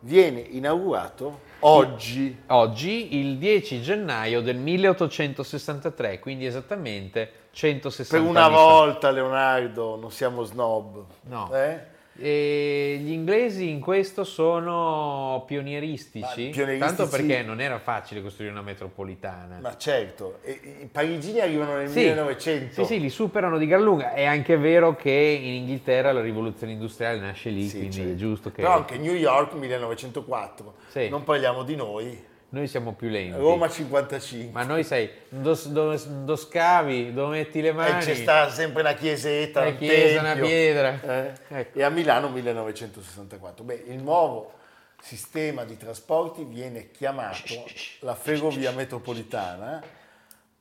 viene 0.00 0.40
inaugurato 0.40 1.40
oggi. 1.60 2.42
Oggi, 2.46 3.18
il 3.18 3.36
10 3.38 3.82
gennaio 3.82 4.40
del 4.40 4.56
1863, 4.56 6.18
quindi 6.18 6.46
esattamente 6.46 7.32
160 7.52 8.16
Per 8.16 8.26
una 8.26 8.44
anni 8.44 8.54
fa. 8.54 8.60
volta, 8.60 9.10
Leonardo, 9.10 9.96
non 9.96 10.10
siamo 10.10 10.42
snob. 10.44 11.04
No. 11.22 11.50
Eh? 11.52 11.98
E 12.22 12.98
gli 13.02 13.12
inglesi 13.12 13.70
in 13.70 13.80
questo 13.80 14.24
sono 14.24 15.42
pionieristici, 15.46 16.50
pionieristici- 16.50 16.78
tanto 16.78 17.08
perché 17.08 17.42
non 17.42 17.62
era 17.62 17.78
facile 17.78 18.20
costruire 18.20 18.52
una 18.52 18.60
metropolitana. 18.60 19.58
Ma 19.62 19.74
certo, 19.78 20.40
i 20.44 20.86
parigini 20.92 21.40
arrivano 21.40 21.76
nel 21.76 21.88
Sì, 21.88 22.04
1900. 22.08 22.74
Sì, 22.74 22.84
sì, 22.84 23.00
li 23.00 23.08
superano 23.08 23.56
di 23.56 23.66
gran 23.66 23.80
lunga. 23.82 24.12
È 24.12 24.24
anche 24.26 24.58
vero 24.58 24.94
che 24.96 25.10
in 25.10 25.54
Inghilterra 25.54 26.12
la 26.12 26.20
rivoluzione 26.20 26.72
industriale 26.74 27.18
nasce 27.20 27.48
lì, 27.48 27.66
Sì, 27.66 27.78
quindi 27.78 27.96
certo. 27.96 28.10
è 28.12 28.14
giusto 28.16 28.50
che 28.52 28.60
Però 28.60 28.74
anche 28.76 28.98
New 28.98 29.14
York 29.14 29.54
1904. 29.54 30.74
Sì. 30.88 31.08
Non 31.08 31.24
parliamo 31.24 31.62
di 31.62 31.74
noi. 31.76 32.28
Noi 32.52 32.66
siamo 32.66 32.94
più 32.94 33.08
lenti. 33.08 33.38
Roma 33.38 33.68
55. 33.68 34.52
Ma 34.52 34.64
noi 34.64 34.82
sai, 34.82 35.08
dove, 35.28 35.56
dove 35.64 36.36
scavi, 36.36 37.12
dove 37.12 37.38
metti 37.38 37.60
le 37.60 37.68
E 37.68 37.72
mani, 37.72 38.04
c'è 38.04 38.14
sta 38.14 38.50
sempre 38.50 38.80
una 38.82 38.94
chiesetta, 38.94 39.60
una 39.60 39.70
un 39.70 39.76
chiesa, 39.76 40.20
una 40.20 40.32
tempio. 40.32 40.46
pietra. 40.46 41.00
Eh? 41.00 41.32
Ecco. 41.48 41.78
E 41.78 41.82
a 41.82 41.88
Milano 41.90 42.28
1964. 42.28 43.64
Beh, 43.64 43.84
il 43.86 44.02
nuovo 44.02 44.52
sistema 45.00 45.64
di 45.64 45.76
trasporti 45.76 46.44
viene 46.44 46.90
chiamato 46.90 47.64
la 48.00 48.14
ferrovia 48.14 48.72
metropolitana, 48.72 49.82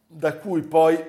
da 0.05 0.33
cui 0.35 0.61
poi 0.61 1.03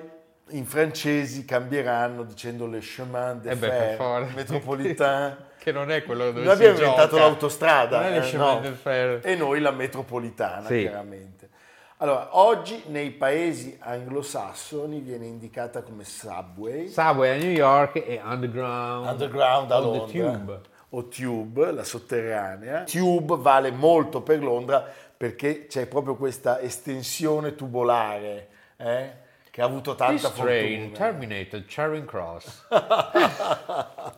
in 0.51 0.65
francesi 0.65 1.45
cambieranno 1.45 2.23
dicendo 2.23 2.67
le 2.67 2.79
chemin 2.79 3.39
de 3.41 3.51
Eh 3.51 3.55
fer 3.55 4.31
metropolitain. 4.35 5.37
che 5.61 5.71
non 5.71 5.91
è 5.91 6.03
quello 6.03 6.31
dove 6.31 6.43
Noi 6.45 6.55
si 6.55 6.61
abbiamo 6.63 6.75
gioca. 6.77 6.89
inventato 6.89 7.17
l'autostrada 7.17 7.97
Non 7.99 8.07
è 8.07 8.11
le 8.11 8.17
eh, 8.25 8.29
chemin 8.29 8.45
no. 8.47 8.59
de 8.61 8.71
fer. 8.71 9.19
e 9.23 9.35
noi 9.35 9.59
la 9.59 9.71
metropolitana, 9.71 10.65
Sì. 10.67 10.79
chiaramente. 10.81 11.49
Allora, 11.97 12.29
oggi 12.31 12.81
nei 12.87 13.11
paesi 13.11 13.77
anglosassoni 13.79 15.01
viene 15.01 15.25
indicata 15.27 15.83
come 15.83 16.03
subway, 16.03 16.87
Subway 16.87 17.29
a 17.29 17.35
New 17.41 17.51
York 17.51 17.97
e 17.97 18.19
Underground, 18.23 19.07
underground 19.07 19.71
a 19.71 19.77
o 19.79 19.81
Londra, 19.97 20.31
Tube. 20.31 20.61
o 20.89 21.07
Tube, 21.07 21.71
la 21.71 21.83
sotterranea. 21.83 22.83
Tube 22.85 23.35
vale 23.37 23.69
molto 23.69 24.21
per 24.21 24.41
Londra 24.41 24.83
perché 25.15 25.67
c'è 25.67 25.85
proprio 25.85 26.15
questa 26.15 26.59
estensione 26.59 27.53
tubolare 27.53 28.47
eh, 28.77 29.13
che 29.51 29.61
ha 29.61 29.65
avuto 29.65 29.95
tanta 29.95 30.29
This 30.29 30.39
train 30.39 30.89
fortuna. 30.89 31.09
terminated 31.11 31.65
Charing 31.67 32.05
Cross. 32.05 32.67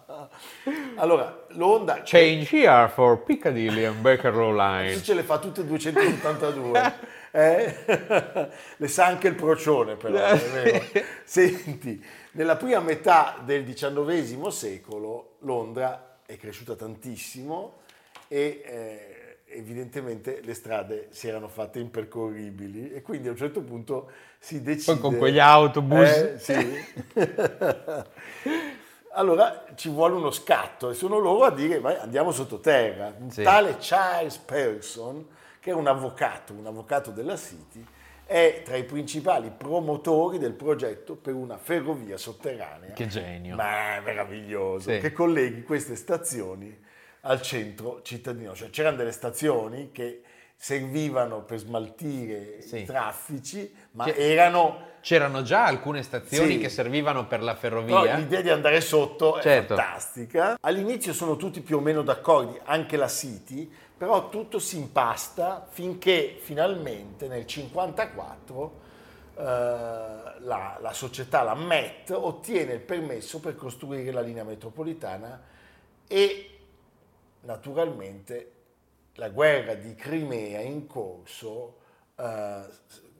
Allora, 0.95 1.45
l'onda 1.49 2.01
Change 2.03 2.47
here 2.55 2.87
for 2.87 3.23
Piccadilly 3.23 3.83
and 3.83 3.99
Bakerloo 4.01 4.55
Line. 4.55 5.01
ce 5.01 5.13
le 5.13 5.23
fa 5.23 5.39
tutte 5.39 5.65
282. 5.65 6.93
eh? 7.31 8.49
Le 8.77 8.87
sa 8.87 9.07
anche 9.07 9.27
il 9.27 9.35
procione 9.35 9.95
però. 9.95 10.37
Senti, 11.23 12.03
nella 12.31 12.55
prima 12.55 12.79
metà 12.79 13.41
del 13.43 13.63
XIX 13.63 14.47
secolo 14.47 15.37
Londra 15.39 16.19
è 16.25 16.37
cresciuta 16.37 16.75
tantissimo 16.75 17.81
e 18.27 18.61
eh, 18.65 19.22
evidentemente 19.53 20.39
le 20.43 20.53
strade 20.53 21.07
si 21.11 21.27
erano 21.27 21.47
fatte 21.47 21.79
impercorribili 21.79 22.91
e 22.91 23.01
quindi 23.01 23.27
a 23.27 23.31
un 23.31 23.37
certo 23.37 23.61
punto 23.61 24.09
si 24.39 24.61
decide... 24.61 24.93
Poi 24.93 25.01
con 25.01 25.17
quegli 25.17 25.39
autobus. 25.39 26.09
Eh, 26.09 26.35
sì. 26.39 26.85
allora 29.15 29.65
ci 29.75 29.89
vuole 29.89 30.15
uno 30.15 30.31
scatto 30.31 30.89
e 30.89 30.93
sono 30.93 31.19
loro 31.19 31.43
a 31.45 31.51
dire 31.51 31.79
"Vai, 31.79 31.95
andiamo 31.97 32.31
sottoterra. 32.31 33.13
Un 33.17 33.29
Sì. 33.31 33.43
tale 33.43 33.77
Charles 33.79 34.37
Person, 34.37 35.27
che 35.59 35.71
è 35.71 35.73
un 35.73 35.87
avvocato, 35.87 36.53
un 36.53 36.65
avvocato 36.65 37.11
della 37.11 37.37
City, 37.37 37.85
è 38.25 38.61
tra 38.63 38.75
i 38.75 38.83
principali 38.85 39.51
promotori 39.55 40.39
del 40.39 40.53
progetto 40.53 41.15
per 41.15 41.33
una 41.35 41.57
ferrovia 41.57 42.17
sotterranea. 42.17 42.93
Che 42.93 43.07
genio. 43.07 43.55
Ma 43.55 43.97
è 43.97 44.01
meraviglioso, 44.01 44.91
Sì. 44.91 44.99
che 44.99 45.11
colleghi 45.11 45.63
queste 45.63 45.95
stazioni 45.95 46.75
al 47.25 47.41
centro 47.41 48.01
cittadino. 48.03 48.53
Cioè 48.55 48.69
c'erano 48.69 48.97
delle 48.97 49.11
stazioni 49.11 49.91
che 49.91 50.21
servivano 50.55 51.41
per 51.43 51.57
smaltire 51.59 52.61
Sì. 52.61 52.79
i 52.79 52.85
traffici, 52.85 53.73
ma 53.91 54.05
Che- 54.05 54.15
erano 54.15 54.91
C'erano 55.03 55.41
già 55.41 55.65
alcune 55.65 56.01
stazioni 56.01 56.53
Sì. 56.53 56.59
che 56.59 56.69
servivano 56.69 57.27
per 57.27 57.43
la 57.43 57.55
Però 57.55 57.81
ferrovia. 57.81 58.15
l'idea 58.15 58.39
di 58.39 58.49
andare 58.49 58.79
sotto 58.79 59.37
Certo. 59.41 59.73
è 59.73 59.75
fantastica. 59.75 60.57
All'inizio 60.61 61.11
sono 61.11 61.35
tutti 61.35 61.59
più 61.59 61.75
o 61.75 61.79
meno 61.81 62.03
d'accordo, 62.03 62.57
anche 62.63 62.95
la 62.95 63.09
City, 63.09 63.69
però 63.97 64.29
tutto 64.29 64.59
si 64.59 64.77
impasta 64.77 65.67
finché 65.69 66.37
finalmente 66.39 67.27
nel 67.27 67.43
1954 67.45 68.79
la, 69.35 70.77
la 70.79 70.93
società, 70.93 71.41
la 71.43 71.55
MET, 71.55 72.11
ottiene 72.11 72.73
il 72.73 72.79
permesso 72.79 73.39
per 73.41 73.55
costruire 73.55 74.11
la 74.11 74.21
linea 74.21 74.43
metropolitana 74.45 75.41
e 76.07 76.52
naturalmente 77.43 78.51
la 79.15 79.29
guerra 79.29 79.75
di 79.75 79.93
Crimea 79.95 80.59
in 80.61 80.87
corso 80.87 81.77
eh, 82.15 82.61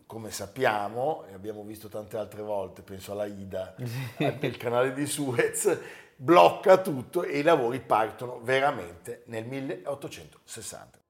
come 0.06 0.32
sappiamo, 0.32 1.26
e 1.28 1.34
abbiamo 1.34 1.64
visto 1.64 1.88
tante 1.88 2.18
altre 2.18 2.42
volte, 2.42 2.84
penso 2.84 3.14
alla 3.14 3.26
Ida, 3.26 3.76
il 4.18 4.58
canale 4.58 4.94
di 4.94 5.06
Suez, 5.08 5.80
blocca 6.16 6.78
tutto 6.78 7.24
e 7.24 7.40
i 7.40 7.42
lavori 7.42 7.80
partono 7.80 8.40
veramente 8.42 9.24
nel 9.26 9.46
1860. 9.46 11.03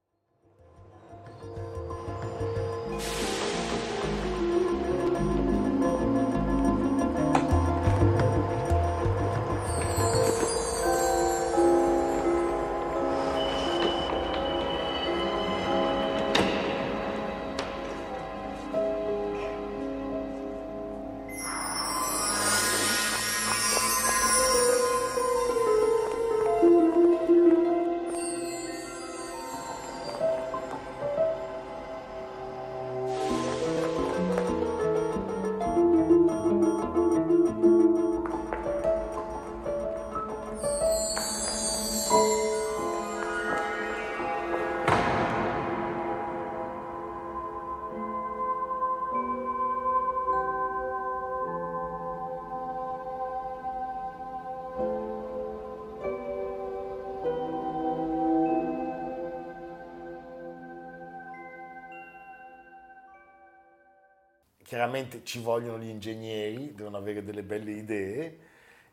Chiaramente 64.74 65.22
ci 65.24 65.40
vogliono 65.40 65.78
gli 65.78 65.88
ingegneri, 65.90 66.74
devono 66.74 66.98
avere 66.98 67.24
delle 67.24 67.44
belle 67.44 67.72
idee. 67.74 68.38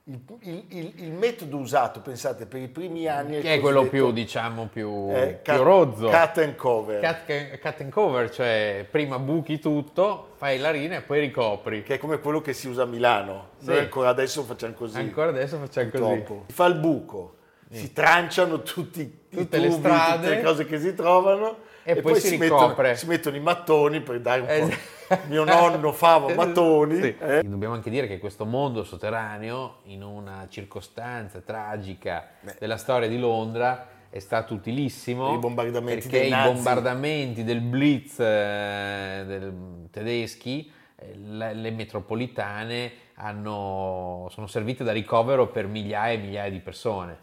Il, 0.05 0.21
il- 0.41 0.65
il- 0.69 0.93
il 1.05 1.13
metodo 1.13 1.57
usato, 1.57 2.01
pensate, 2.03 2.45
per 2.45 2.61
i 2.61 2.69
primi 2.69 3.07
anni 3.07 3.41
Che 3.41 3.55
è 3.55 3.61
quello 3.61 3.87
più, 3.89 4.13
diciamo, 4.13 4.69
più, 4.71 5.09
eh, 5.11 5.39
più 5.43 5.57
rozzo. 5.63 6.09
Cut 6.11 6.37
and 6.39 6.55
cover, 6.57 7.01
Cut, 7.01 7.59
cut 7.61 7.81
and 7.81 7.91
cover, 7.91 8.31
cioè 8.31 8.87
prima 8.91 9.19
buchi 9.19 9.59
tutto, 9.59 10.33
fai 10.37 10.59
la 10.59 10.71
rina 10.71 10.97
e 10.97 11.01
poi 11.01 11.21
ricopri. 11.21 11.83
che 11.83 11.95
è 11.95 11.99
come 11.99 12.19
quello 12.19 12.43
che 12.43 12.53
si 12.53 12.69
usa 12.69 12.83
a 12.83 12.87
Milano. 12.87 13.51
Noi 13.61 13.77
Sì. 13.77 13.81
ancora 13.83 14.11
adesso 14.11 14.43
facciamo 14.43 14.75
così. 14.75 14.99
Ancora 14.99 15.29
adesso 15.31 15.57
facciamo 15.59 15.89
così. 15.89 16.03
purtroppo. 16.03 16.45
Si 16.49 16.53
fa 16.53 16.67
il 16.67 16.75
buco, 16.75 17.37
si 17.71 17.93
tranciano 17.95 18.61
tutti 18.63 19.19
Tutte 19.31 19.57
tubi, 19.57 19.63
le 19.69 19.71
strade. 19.71 20.17
tutte 20.25 20.35
le 20.35 20.43
cose 20.43 20.67
che 20.67 20.79
si 20.79 20.95
trovano 20.95 21.57
E 21.85 21.97
poi 22.03 22.17
si 22.21 22.37
ricopre. 22.37 22.67
mettono, 22.83 22.95
si 22.97 23.07
mettono 23.07 23.37
i 23.37 23.41
mattoni 23.41 24.01
per 24.03 24.21
dare 24.21 24.41
un 24.41 24.47
po'. 24.69 24.77
Mio 25.29 25.45
nonno 25.45 25.93
fava 25.93 26.35
mattoni. 26.35 27.01
Sì. 27.01 27.17
eh. 27.19 27.43
Dobbiamo 27.45 27.75
anche 27.75 27.91
dire 27.91 28.07
che 28.07 28.19
questo 28.19 28.45
mondo 28.45 28.85
sotterraneo, 28.85 29.79
in 29.85 30.03
una 30.03 30.47
circostanza 30.49 31.41
tragica 31.41 32.29
della 32.59 32.77
storia 32.77 33.09
di 33.09 33.19
Londra, 33.19 33.89
è 34.11 34.19
stato 34.19 34.55
utilissimo 34.55 35.35
I 35.35 35.39
bombardamenti 35.39 36.01
perché 36.03 36.19
dei 36.19 36.27
i 36.29 36.31
nazi. 36.31 36.53
bombardamenti 36.53 37.45
del 37.45 37.61
Blitz 37.61 38.19
eh, 38.21 39.25
del- 39.27 39.89
tedeschi, 39.91 40.71
eh, 40.97 41.15
le 41.17 41.71
metropolitane 41.71 42.93
hanno- 43.15 44.29
sono 44.31 44.47
servite 44.47 44.83
da 44.85 44.93
ricovero 44.93 45.49
per 45.49 45.67
migliaia 45.67 46.15
e 46.19 46.23
migliaia 46.23 46.51
di 46.51 46.61
persone. 46.61 47.17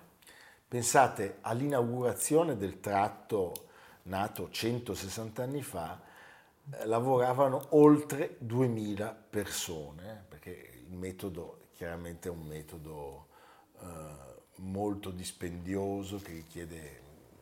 Pensate 0.67 1.37
all'inaugurazione 1.41 2.57
del 2.57 2.79
tratto 2.79 3.53
nato 4.03 4.49
160 4.49 5.43
anni 5.43 5.61
fa, 5.61 5.97
lavoravano 6.85 7.67
oltre 7.69 8.35
2000 8.39 9.15
persone, 9.29 10.11
eh, 10.11 10.23
perché 10.27 10.83
il 10.87 10.95
metodo 10.95 11.59
chiaramente 11.73 12.27
è 12.27 12.31
un 12.31 12.41
metodo 12.45 13.27
eh, 13.79 13.85
molto 14.57 15.11
dispendioso 15.11 16.17
che 16.17 16.31
richiede 16.33 17.01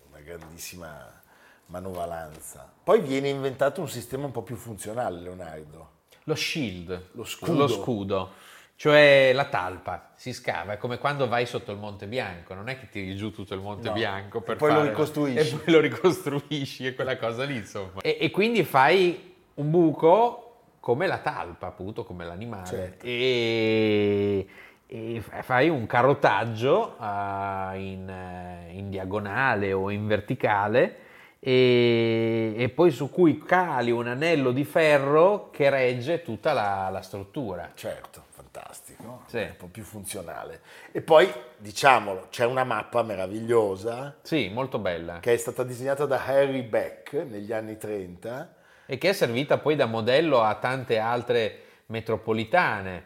una 0.09 0.19
grandissima 0.19 1.21
manovalanza. 1.67 2.71
Poi 2.83 3.01
viene 3.01 3.29
inventato 3.29 3.81
un 3.81 3.87
sistema 3.89 4.25
un 4.25 4.31
po' 4.31 4.43
più 4.43 4.55
funzionale, 4.55 5.19
Leonardo. 5.19 5.93
Lo 6.25 6.35
shield, 6.35 7.09
Lo 7.13 7.23
scudo. 7.23 7.53
lo 7.53 7.67
scudo, 7.67 8.29
cioè 8.77 9.31
la 9.33 9.45
talpa, 9.45 10.11
si 10.15 10.33
scava, 10.33 10.73
è 10.73 10.77
come 10.77 10.97
quando 10.97 11.27
vai 11.27 11.45
sotto 11.45 11.71
il 11.71 11.77
Monte 11.77 12.07
Bianco, 12.07 12.53
non 12.53 12.67
è 12.67 12.77
che 12.77 12.89
tiri 12.89 13.15
giù 13.15 13.31
tutto 13.31 13.53
il 13.53 13.61
Monte 13.61 13.87
No, 13.87 13.93
Bianco 13.93 14.41
per 14.41 14.55
e 14.55 14.57
poi 14.57 14.69
lo 14.69 14.75
fare- 14.75 14.89
ricostruisci. 14.89 15.55
E 15.55 15.57
poi 15.57 15.73
lo 15.73 15.79
ricostruisci, 15.79 16.85
è 16.87 16.95
quella 16.95 17.17
cosa 17.17 17.45
lì 17.45 17.55
insomma. 17.55 18.01
E, 18.01 18.17
e 18.19 18.31
quindi 18.31 18.63
fai 18.63 19.35
un 19.55 19.71
buco 19.71 20.41
come 20.81 21.07
la 21.07 21.19
talpa, 21.19 21.67
appunto, 21.67 22.03
come 22.03 22.25
l'animale. 22.25 22.65
Certo. 22.65 23.05
E, 23.05 24.47
e 24.87 25.23
fai 25.41 25.69
un 25.69 25.87
carotaggio 25.87 26.97
eh, 26.99 27.79
in, 27.79 28.09
eh, 28.09 28.71
in 28.73 28.89
diagonale 28.89 29.73
o 29.73 29.89
in 29.89 30.05
verticale 30.05 30.97
e, 31.39 32.53
e 32.55 32.69
poi 32.69 32.91
su 32.91 33.09
cui 33.09 33.39
cali 33.39 33.91
un 33.91 34.07
anello 34.07 34.51
di 34.51 34.63
ferro 34.63 35.49
che 35.51 35.69
regge 35.69 36.21
tutta 36.21 36.53
la, 36.53 36.89
la 36.91 37.01
struttura. 37.01 37.71
Certo, 37.73 38.24
Sì. 39.27 39.37
è 39.37 39.49
un 39.49 39.57
po' 39.57 39.67
più 39.67 39.83
funzionale. 39.83 40.61
E 40.91 41.01
poi, 41.01 41.31
diciamolo, 41.57 42.27
c'è 42.29 42.45
una 42.45 42.63
mappa 42.63 43.03
meravigliosa 43.03 44.17
Sì, 44.21 44.49
molto 44.49 44.79
bella. 44.79 45.19
che 45.19 45.33
è 45.33 45.37
stata 45.37 45.63
disegnata 45.63 46.05
da 46.05 46.23
Harry 46.25 46.61
Beck 46.63 47.13
negli 47.13 47.51
anni 47.53 47.77
30. 47.77 48.53
E 48.85 48.97
che 48.97 49.09
è 49.09 49.13
servita 49.13 49.57
poi 49.57 49.75
da 49.75 49.85
modello 49.85 50.41
a 50.41 50.55
tante 50.55 50.97
altre 50.99 51.59
metropolitane. 51.87 53.03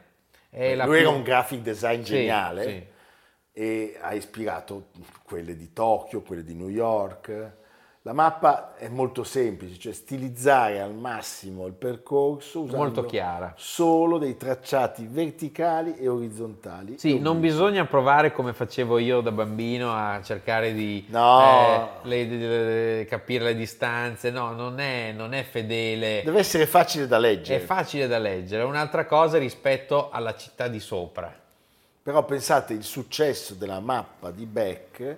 È 0.49 0.75
Lui 0.75 0.97
era 0.99 1.07
più- 1.09 1.17
un 1.17 1.23
graphic 1.23 1.59
design 1.61 2.01
Sì, 2.01 2.13
geniale 2.13 2.63
sì. 2.63 2.87
e 3.53 3.97
ha 4.01 4.13
ispirato 4.13 4.87
quelle 5.23 5.55
di 5.55 5.71
Tokyo, 5.73 6.21
quelle 6.21 6.43
di 6.43 6.53
New 6.55 6.69
York. 6.69 7.57
La 8.03 8.13
mappa 8.13 8.75
è 8.77 8.87
molto 8.87 9.25
semplice, 9.25 9.77
cioè 9.77 9.91
stilizzare 9.91 10.79
al 10.79 10.93
massimo 10.93 11.67
il 11.67 11.73
percorso 11.73 12.61
usando 12.61 12.77
Molto 12.77 13.03
chiara. 13.03 13.53
solo 13.57 14.17
dei 14.17 14.37
tracciati 14.37 15.05
verticali 15.05 15.97
e 15.97 16.07
orizzontali. 16.07 16.97
Sì, 16.97 17.17
E 17.17 17.19
non 17.19 17.41
bisogna 17.41 17.83
provare 17.85 18.31
come 18.31 18.53
facevo 18.53 18.99
io 18.99 19.19
da 19.19 19.33
bambino 19.33 19.91
a 19.93 20.21
cercare 20.23 20.73
di 20.73 21.05
No. 21.09 21.41
eh, 21.41 22.07
le- 22.07 22.25
le- 22.97 23.05
capire 23.05 23.43
le 23.43 23.55
distanze. 23.55 24.31
No, 24.31 24.53
non 24.53 24.79
è, 24.79 25.11
non 25.11 25.33
è 25.33 25.43
fedele. 25.43 26.21
Deve 26.23 26.39
essere 26.39 26.67
facile 26.67 27.05
da 27.05 27.17
leggere. 27.17 27.61
È 27.61 27.65
facile 27.65 28.07
da 28.07 28.17
leggere, 28.17 28.61
è 28.63 28.65
un'altra 28.65 29.05
cosa 29.05 29.37
rispetto 29.37 30.09
alla 30.09 30.35
città 30.35 30.69
di 30.69 30.79
sopra. 30.79 31.35
Però 32.01 32.23
pensate, 32.23 32.71
il 32.73 32.83
successo 32.83 33.55
della 33.55 33.81
mappa 33.81 34.31
di 34.31 34.45
Beck 34.45 35.17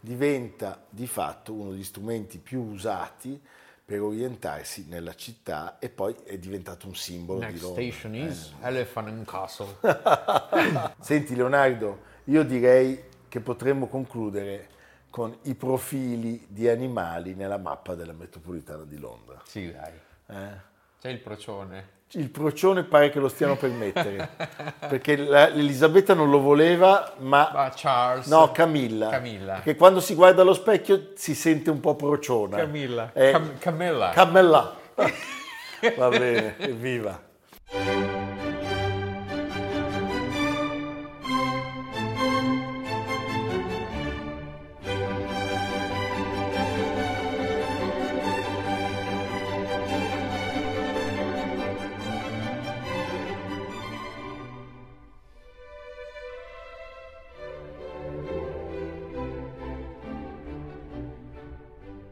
diventa 0.00 0.82
di 0.88 1.06
fatto 1.06 1.52
uno 1.52 1.70
degli 1.72 1.84
strumenti 1.84 2.38
più 2.38 2.62
usati 2.62 3.40
per 3.84 4.00
orientarsi 4.00 4.86
nella 4.88 5.14
città 5.14 5.78
e 5.78 5.88
poi 5.88 6.14
è 6.24 6.38
diventato 6.38 6.86
un 6.86 6.94
simbolo 6.94 7.40
di 7.40 7.46
Next 7.46 7.62
Londra. 7.62 7.82
station 7.82 8.14
is 8.14 8.54
Elephant 8.62 9.08
and 9.08 9.26
Castle. 9.26 9.76
Senti 11.00 11.34
Leonardo, 11.34 12.02
io 12.24 12.44
direi 12.44 13.02
che 13.28 13.40
potremmo 13.40 13.88
concludere 13.88 14.68
con 15.10 15.36
i 15.42 15.54
profili 15.56 16.46
di 16.48 16.68
animali 16.68 17.34
nella 17.34 17.58
mappa 17.58 17.96
della 17.96 18.12
metropolitana 18.12 18.84
di 18.84 18.96
Londra. 18.96 19.40
sì, 19.44 19.72
dai. 19.72 19.92
Eh? 20.26 20.69
C'è 21.00 21.08
il 21.08 21.18
procione. 21.18 21.98
Il 22.10 22.28
procione 22.28 22.82
pare 22.82 23.08
che 23.08 23.18
lo 23.20 23.28
stiano 23.28 23.56
per 23.56 23.70
mettere, 23.70 24.28
perché 24.86 25.16
l'Elisabetta 25.16 26.12
non 26.12 26.28
lo 26.28 26.40
voleva, 26.40 27.14
ma... 27.20 27.50
Ah, 27.52 27.72
Charles. 27.74 28.26
No, 28.26 28.52
Camilla. 28.52 29.08
Camilla. 29.08 29.54
Perché 29.54 29.76
quando 29.76 30.00
si 30.00 30.14
guarda 30.14 30.42
allo 30.42 30.52
specchio 30.52 31.12
si 31.14 31.34
sente 31.34 31.70
un 31.70 31.80
po' 31.80 31.94
prociona. 31.94 32.58
Camilla. 32.58 33.12
Eh, 33.14 33.30
Cam- 33.30 33.58
Camilla. 33.58 34.10
Camella. 34.10 34.76
Va 35.96 36.08
bene, 36.08 36.58
evviva. 36.58 37.28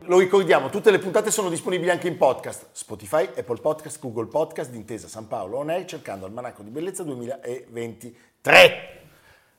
Lo 0.09 0.19
ricordiamo, 0.19 0.69
tutte 0.71 0.91
le 0.91 0.99
puntate 0.99 1.31
sono 1.31 1.49
disponibili 1.51 1.91
anche 1.91 2.09
in 2.09 2.17
podcast, 2.17 2.69
Spotify, 2.73 3.25
Apple 3.37 3.61
Podcast, 3.61 4.01
Google 4.01 4.27
Podcast, 4.27 4.71
d'intesa 4.71 5.07
San 5.07 5.29
Paolo 5.29 5.59
On 5.59 5.69
Air, 5.71 5.85
cercando 5.85 6.25
Almanacco 6.27 6.63
di 6.63 6.71
Bellezza 6.71 7.03
2023. 7.05 8.97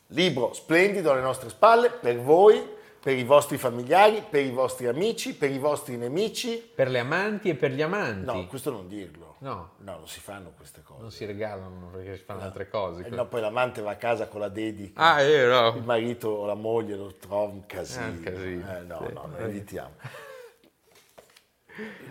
Libro 0.08 0.54
splendido 0.54 1.12
alle 1.12 1.22
nostre 1.22 1.50
spalle 1.50 1.92
per 1.92 2.20
voi, 2.20 2.78
per 3.00 3.16
i 3.16 3.24
vostri 3.24 3.58
familiari, 3.58 4.24
per 4.28 4.44
i 4.44 4.50
vostri 4.50 4.88
amici, 4.88 5.36
per 5.36 5.52
i 5.52 5.60
vostri 5.60 5.98
nemici. 5.98 6.58
Per 6.74 6.90
le 6.90 6.98
amanti 7.00 7.50
e 7.50 7.56
per 7.56 7.72
gli 7.72 7.82
amanti. 7.84 8.26
No, 8.26 8.48
questo 8.48 8.72
non 8.72 8.88
dirlo. 8.88 9.36
No. 9.42 9.74
No, 9.78 9.98
non 9.98 10.08
si 10.08 10.20
fanno 10.20 10.52
queste 10.58 10.82
cose. 10.84 11.02
Non 11.02 11.12
si 11.12 11.26
regalano 11.26 11.90
perché 11.94 12.18
si 12.18 12.24
fanno 12.24 12.42
altre 12.42 12.68
cose. 12.68 13.06
Eh 13.06 13.10
no, 13.10 13.28
poi 13.28 13.40
l'amante 13.42 13.82
va 13.82 13.92
a 13.92 13.96
casa 13.98 14.28
con 14.28 14.40
la 14.42 14.50
dedica. 14.50 15.00
Ah, 15.00 15.20
è 15.22 15.28
vero. 15.28 15.76
Il 15.76 15.84
marito 15.84 16.28
o 16.30 16.46
la 16.48 16.56
moglie 16.56 16.96
lo 16.96 17.14
trova 17.16 17.52
un 17.54 17.66
casino. 17.68 18.06
Ah, 18.06 18.10
un 18.10 18.20
casino, 18.22 18.78
Eh, 18.78 18.80
no, 18.82 19.04
sì. 19.08 19.14
no, 19.14 19.26
noi 19.32 19.44
evitiamo. 19.44 19.92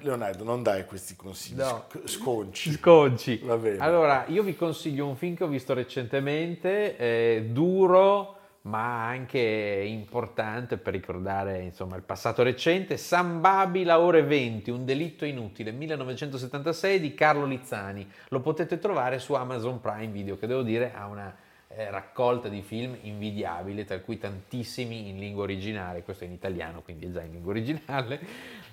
Leonardo, 0.00 0.44
non 0.44 0.62
dare 0.62 0.84
questi 0.84 1.16
consigli 1.16 1.56
No. 1.58 1.84
sc- 1.88 2.08
sconci. 2.08 2.72
Sconci. 2.72 3.40
Va 3.44 3.56
bene. 3.56 3.78
Allora, 3.78 4.24
io 4.28 4.42
vi 4.42 4.54
consiglio 4.56 5.06
un 5.06 5.16
film 5.16 5.34
che 5.34 5.44
ho 5.44 5.48
visto 5.48 5.74
recentemente, 5.74 6.96
eh, 6.96 7.48
duro 7.50 8.34
ma 8.62 9.06
anche 9.06 9.38
importante 9.86 10.76
per 10.76 10.92
ricordare 10.92 11.62
insomma, 11.62 11.96
il 11.96 12.02
passato 12.02 12.42
recente, 12.42 12.98
San 12.98 13.40
Babila 13.40 13.98
ore 13.98 14.22
20, 14.22 14.70
un 14.70 14.84
delitto 14.84 15.24
inutile, 15.24 15.70
1976 15.70 17.00
di 17.00 17.14
Carlo 17.14 17.46
Lizzani. 17.46 18.06
Lo 18.28 18.40
potete 18.40 18.78
trovare 18.78 19.20
su 19.20 19.32
Amazon 19.32 19.80
Prime 19.80 20.08
Video, 20.08 20.36
che 20.38 20.46
devo 20.46 20.62
dire 20.62 20.92
ha 20.94 21.06
una 21.06 21.34
eh, 21.68 21.90
raccolta 21.90 22.48
di 22.48 22.60
film 22.60 22.96
invidiabile, 23.02 23.84
tra 23.84 24.00
cui 24.00 24.18
tantissimi 24.18 25.08
in 25.08 25.18
lingua 25.18 25.44
originale, 25.44 26.02
questo 26.02 26.24
è 26.24 26.26
in 26.26 26.32
italiano, 26.32 26.82
quindi 26.82 27.06
è 27.06 27.10
già 27.10 27.22
in 27.22 27.32
lingua 27.32 27.52
originale, 27.52 28.20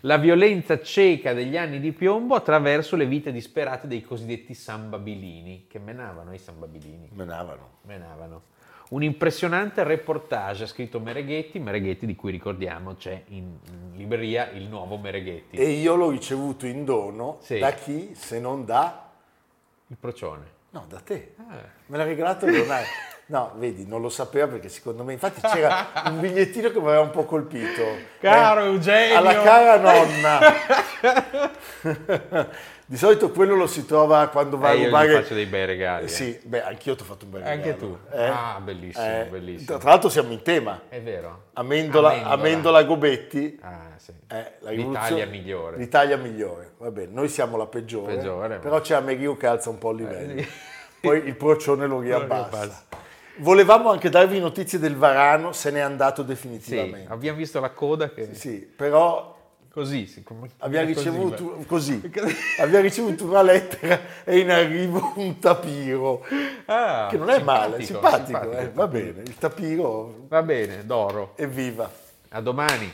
la 0.06 0.18
violenza 0.18 0.80
cieca 0.82 1.34
degli 1.34 1.58
anni 1.58 1.80
di 1.80 1.92
piombo 1.92 2.36
attraverso 2.36 2.96
le 2.96 3.08
vite 3.08 3.32
disperate 3.32 3.88
dei 3.88 4.04
cosiddetti 4.04 4.54
sambabilini, 4.54 5.66
che 5.68 5.80
menavano 5.80 6.32
i 6.34 6.38
sambabilini, 6.38 7.10
Menavano. 7.14 7.70
menavano. 7.84 8.42
Un 8.88 9.02
impressionante 9.02 9.84
reportage 9.84 10.64
ha 10.64 10.68
scritto 10.68 11.00
Mereghetti, 11.00 11.58
Mereghetti 11.58 12.06
di 12.06 12.16
cui 12.16 12.30
ricordiamo 12.32 12.94
c'è 12.96 13.24
in, 13.30 13.58
in 13.68 13.92
libreria 13.96 14.52
il 14.52 14.68
nuovo 14.68 14.98
Mereghetti, 14.98 15.58
E 15.58 15.70
io 15.72 15.96
l'ho 15.96 16.12
ricevuto 16.12 16.68
in 16.68 16.86
dono 16.86 17.40
Sì. 17.42 17.58
da 17.58 17.72
chi 17.72 18.12
se 18.14 18.40
non 18.40 18.64
da... 18.64 19.10
il 19.88 19.98
procione. 20.00 20.54
No, 20.70 20.86
da 20.88 21.00
te. 21.00 21.34
Ah. 21.38 21.58
Me 21.88 21.98
l'ha 21.98 22.04
regalato 22.04 22.46
Leonardo. 22.46 22.86
No, 23.28 23.54
vedi, 23.56 23.88
non 23.88 24.02
lo 24.02 24.10
sapeva 24.10 24.46
perché 24.48 24.70
secondo 24.70 25.04
me, 25.04 25.14
infatti 25.14 25.42
c'era 25.42 25.88
un 26.06 26.20
bigliettino 26.20 26.70
che 26.70 26.80
mi 26.80 26.86
aveva 26.86 27.02
un 27.02 27.10
po' 27.10 27.24
colpito. 27.26 27.82
Caro 28.20 28.62
Eh, 28.62 28.66
Eugenio! 28.66 29.18
Alla 29.18 29.42
cara 29.42 29.78
nonna. 29.80 30.40
Di 32.88 32.98
solito 32.98 33.32
quello 33.32 33.56
lo 33.56 33.66
si 33.66 33.84
trova 33.88 34.28
quando 34.28 34.60
va 34.60 34.70
Eh, 34.70 34.72
a 34.72 34.76
io 34.76 34.86
rubare... 34.86 35.12
faccio 35.14 35.34
dei 35.34 35.48
bei 35.48 35.66
regali, 35.66 36.06
eh. 36.06 36.08
Sì, 36.08 36.40
beh, 36.44 36.62
anch'io 36.66 36.96
ti 36.96 37.02
ho 37.02 37.06
fatto 37.06 37.26
un 37.26 37.32
bel 37.32 37.42
regalo. 37.42 37.62
Anche 37.64 37.78
tu? 37.78 37.98
Eh, 38.12 38.26
Ah, 38.28 38.60
bellissimo, 38.64 39.04
eh, 39.06 39.26
bellissimo. 39.28 39.78
Tra 39.80 39.90
l'altro 39.90 40.10
siamo 40.10 40.32
in 40.32 40.44
tema. 40.44 40.82
È 40.88 41.02
vero? 41.02 41.46
Amendola, 41.54 42.10
Amendola. 42.10 42.34
Amendola 42.36 42.84
Gobetti. 42.84 43.58
Ah, 43.64 43.88
sì. 43.98 44.14
Eh, 44.30 44.58
L'Italia 44.76 45.26
migliore. 45.26 45.78
L'Italia 45.78 46.16
migliore, 46.18 46.74
va 46.78 46.92
bene, 46.92 47.12
noi 47.12 47.28
siamo 47.28 47.58
la 47.58 47.66
peggiore, 47.66 48.18
Peggiore, 48.18 48.58
però 48.60 48.76
ma- 48.76 48.82
c'è 48.82 48.94
Amerigo 48.94 49.36
che 49.36 49.48
alza 49.48 49.72
un 49.72 49.80
po' 49.80 49.90
il 49.90 49.98
livello, 49.98 50.42
Eh, 50.42 50.48
poi 51.02 51.26
il 51.26 51.36
procione 51.36 51.88
lo 51.88 52.00
riabbassa. 52.00 52.84
Volevamo 53.38 53.90
anche 53.92 54.10
darvi 54.10 54.40
notizie 54.40 54.80
del 54.80 54.96
Varano, 54.96 55.52
se 55.52 55.70
n'è 55.72 55.80
andato 55.82 56.22
Sì, 56.22 56.28
definitivamente. 56.28 57.12
abbiamo 57.12 57.38
visto 57.38 57.60
la 57.60 57.70
coda 57.72 58.10
che... 58.12 58.34
Sì, 58.34 58.60
però 58.60 59.34
Così, 59.76 60.08
sì, 60.08 60.24
come- 60.24 60.48
abbiamo 60.60 60.88
ricevuto 60.88 61.64
così, 61.68 62.00
Così. 62.10 62.36
abbiamo 62.60 62.84
ricevuto 62.84 63.26
una 63.26 63.42
lettera 63.42 64.00
e 64.24 64.40
in 64.40 64.50
arrivo 64.50 65.12
un 65.18 65.38
tapiro, 65.38 66.26
Ah, 66.68 67.08
che 67.12 67.18
non 67.18 67.30
è 67.30 67.42
male, 67.44 67.84
simpatico, 67.84 68.26
simpatico, 68.26 68.52
eh, 68.54 68.62
simpatico. 68.64 68.72
va 68.74 68.88
bene, 68.88 69.22
il 69.24 69.36
tapiro, 69.38 70.16
Va 70.30 70.42
bene, 70.44 70.86
d'oro. 70.86 71.34
evviva. 71.36 71.92
A 72.30 72.40
domani. 72.40 72.94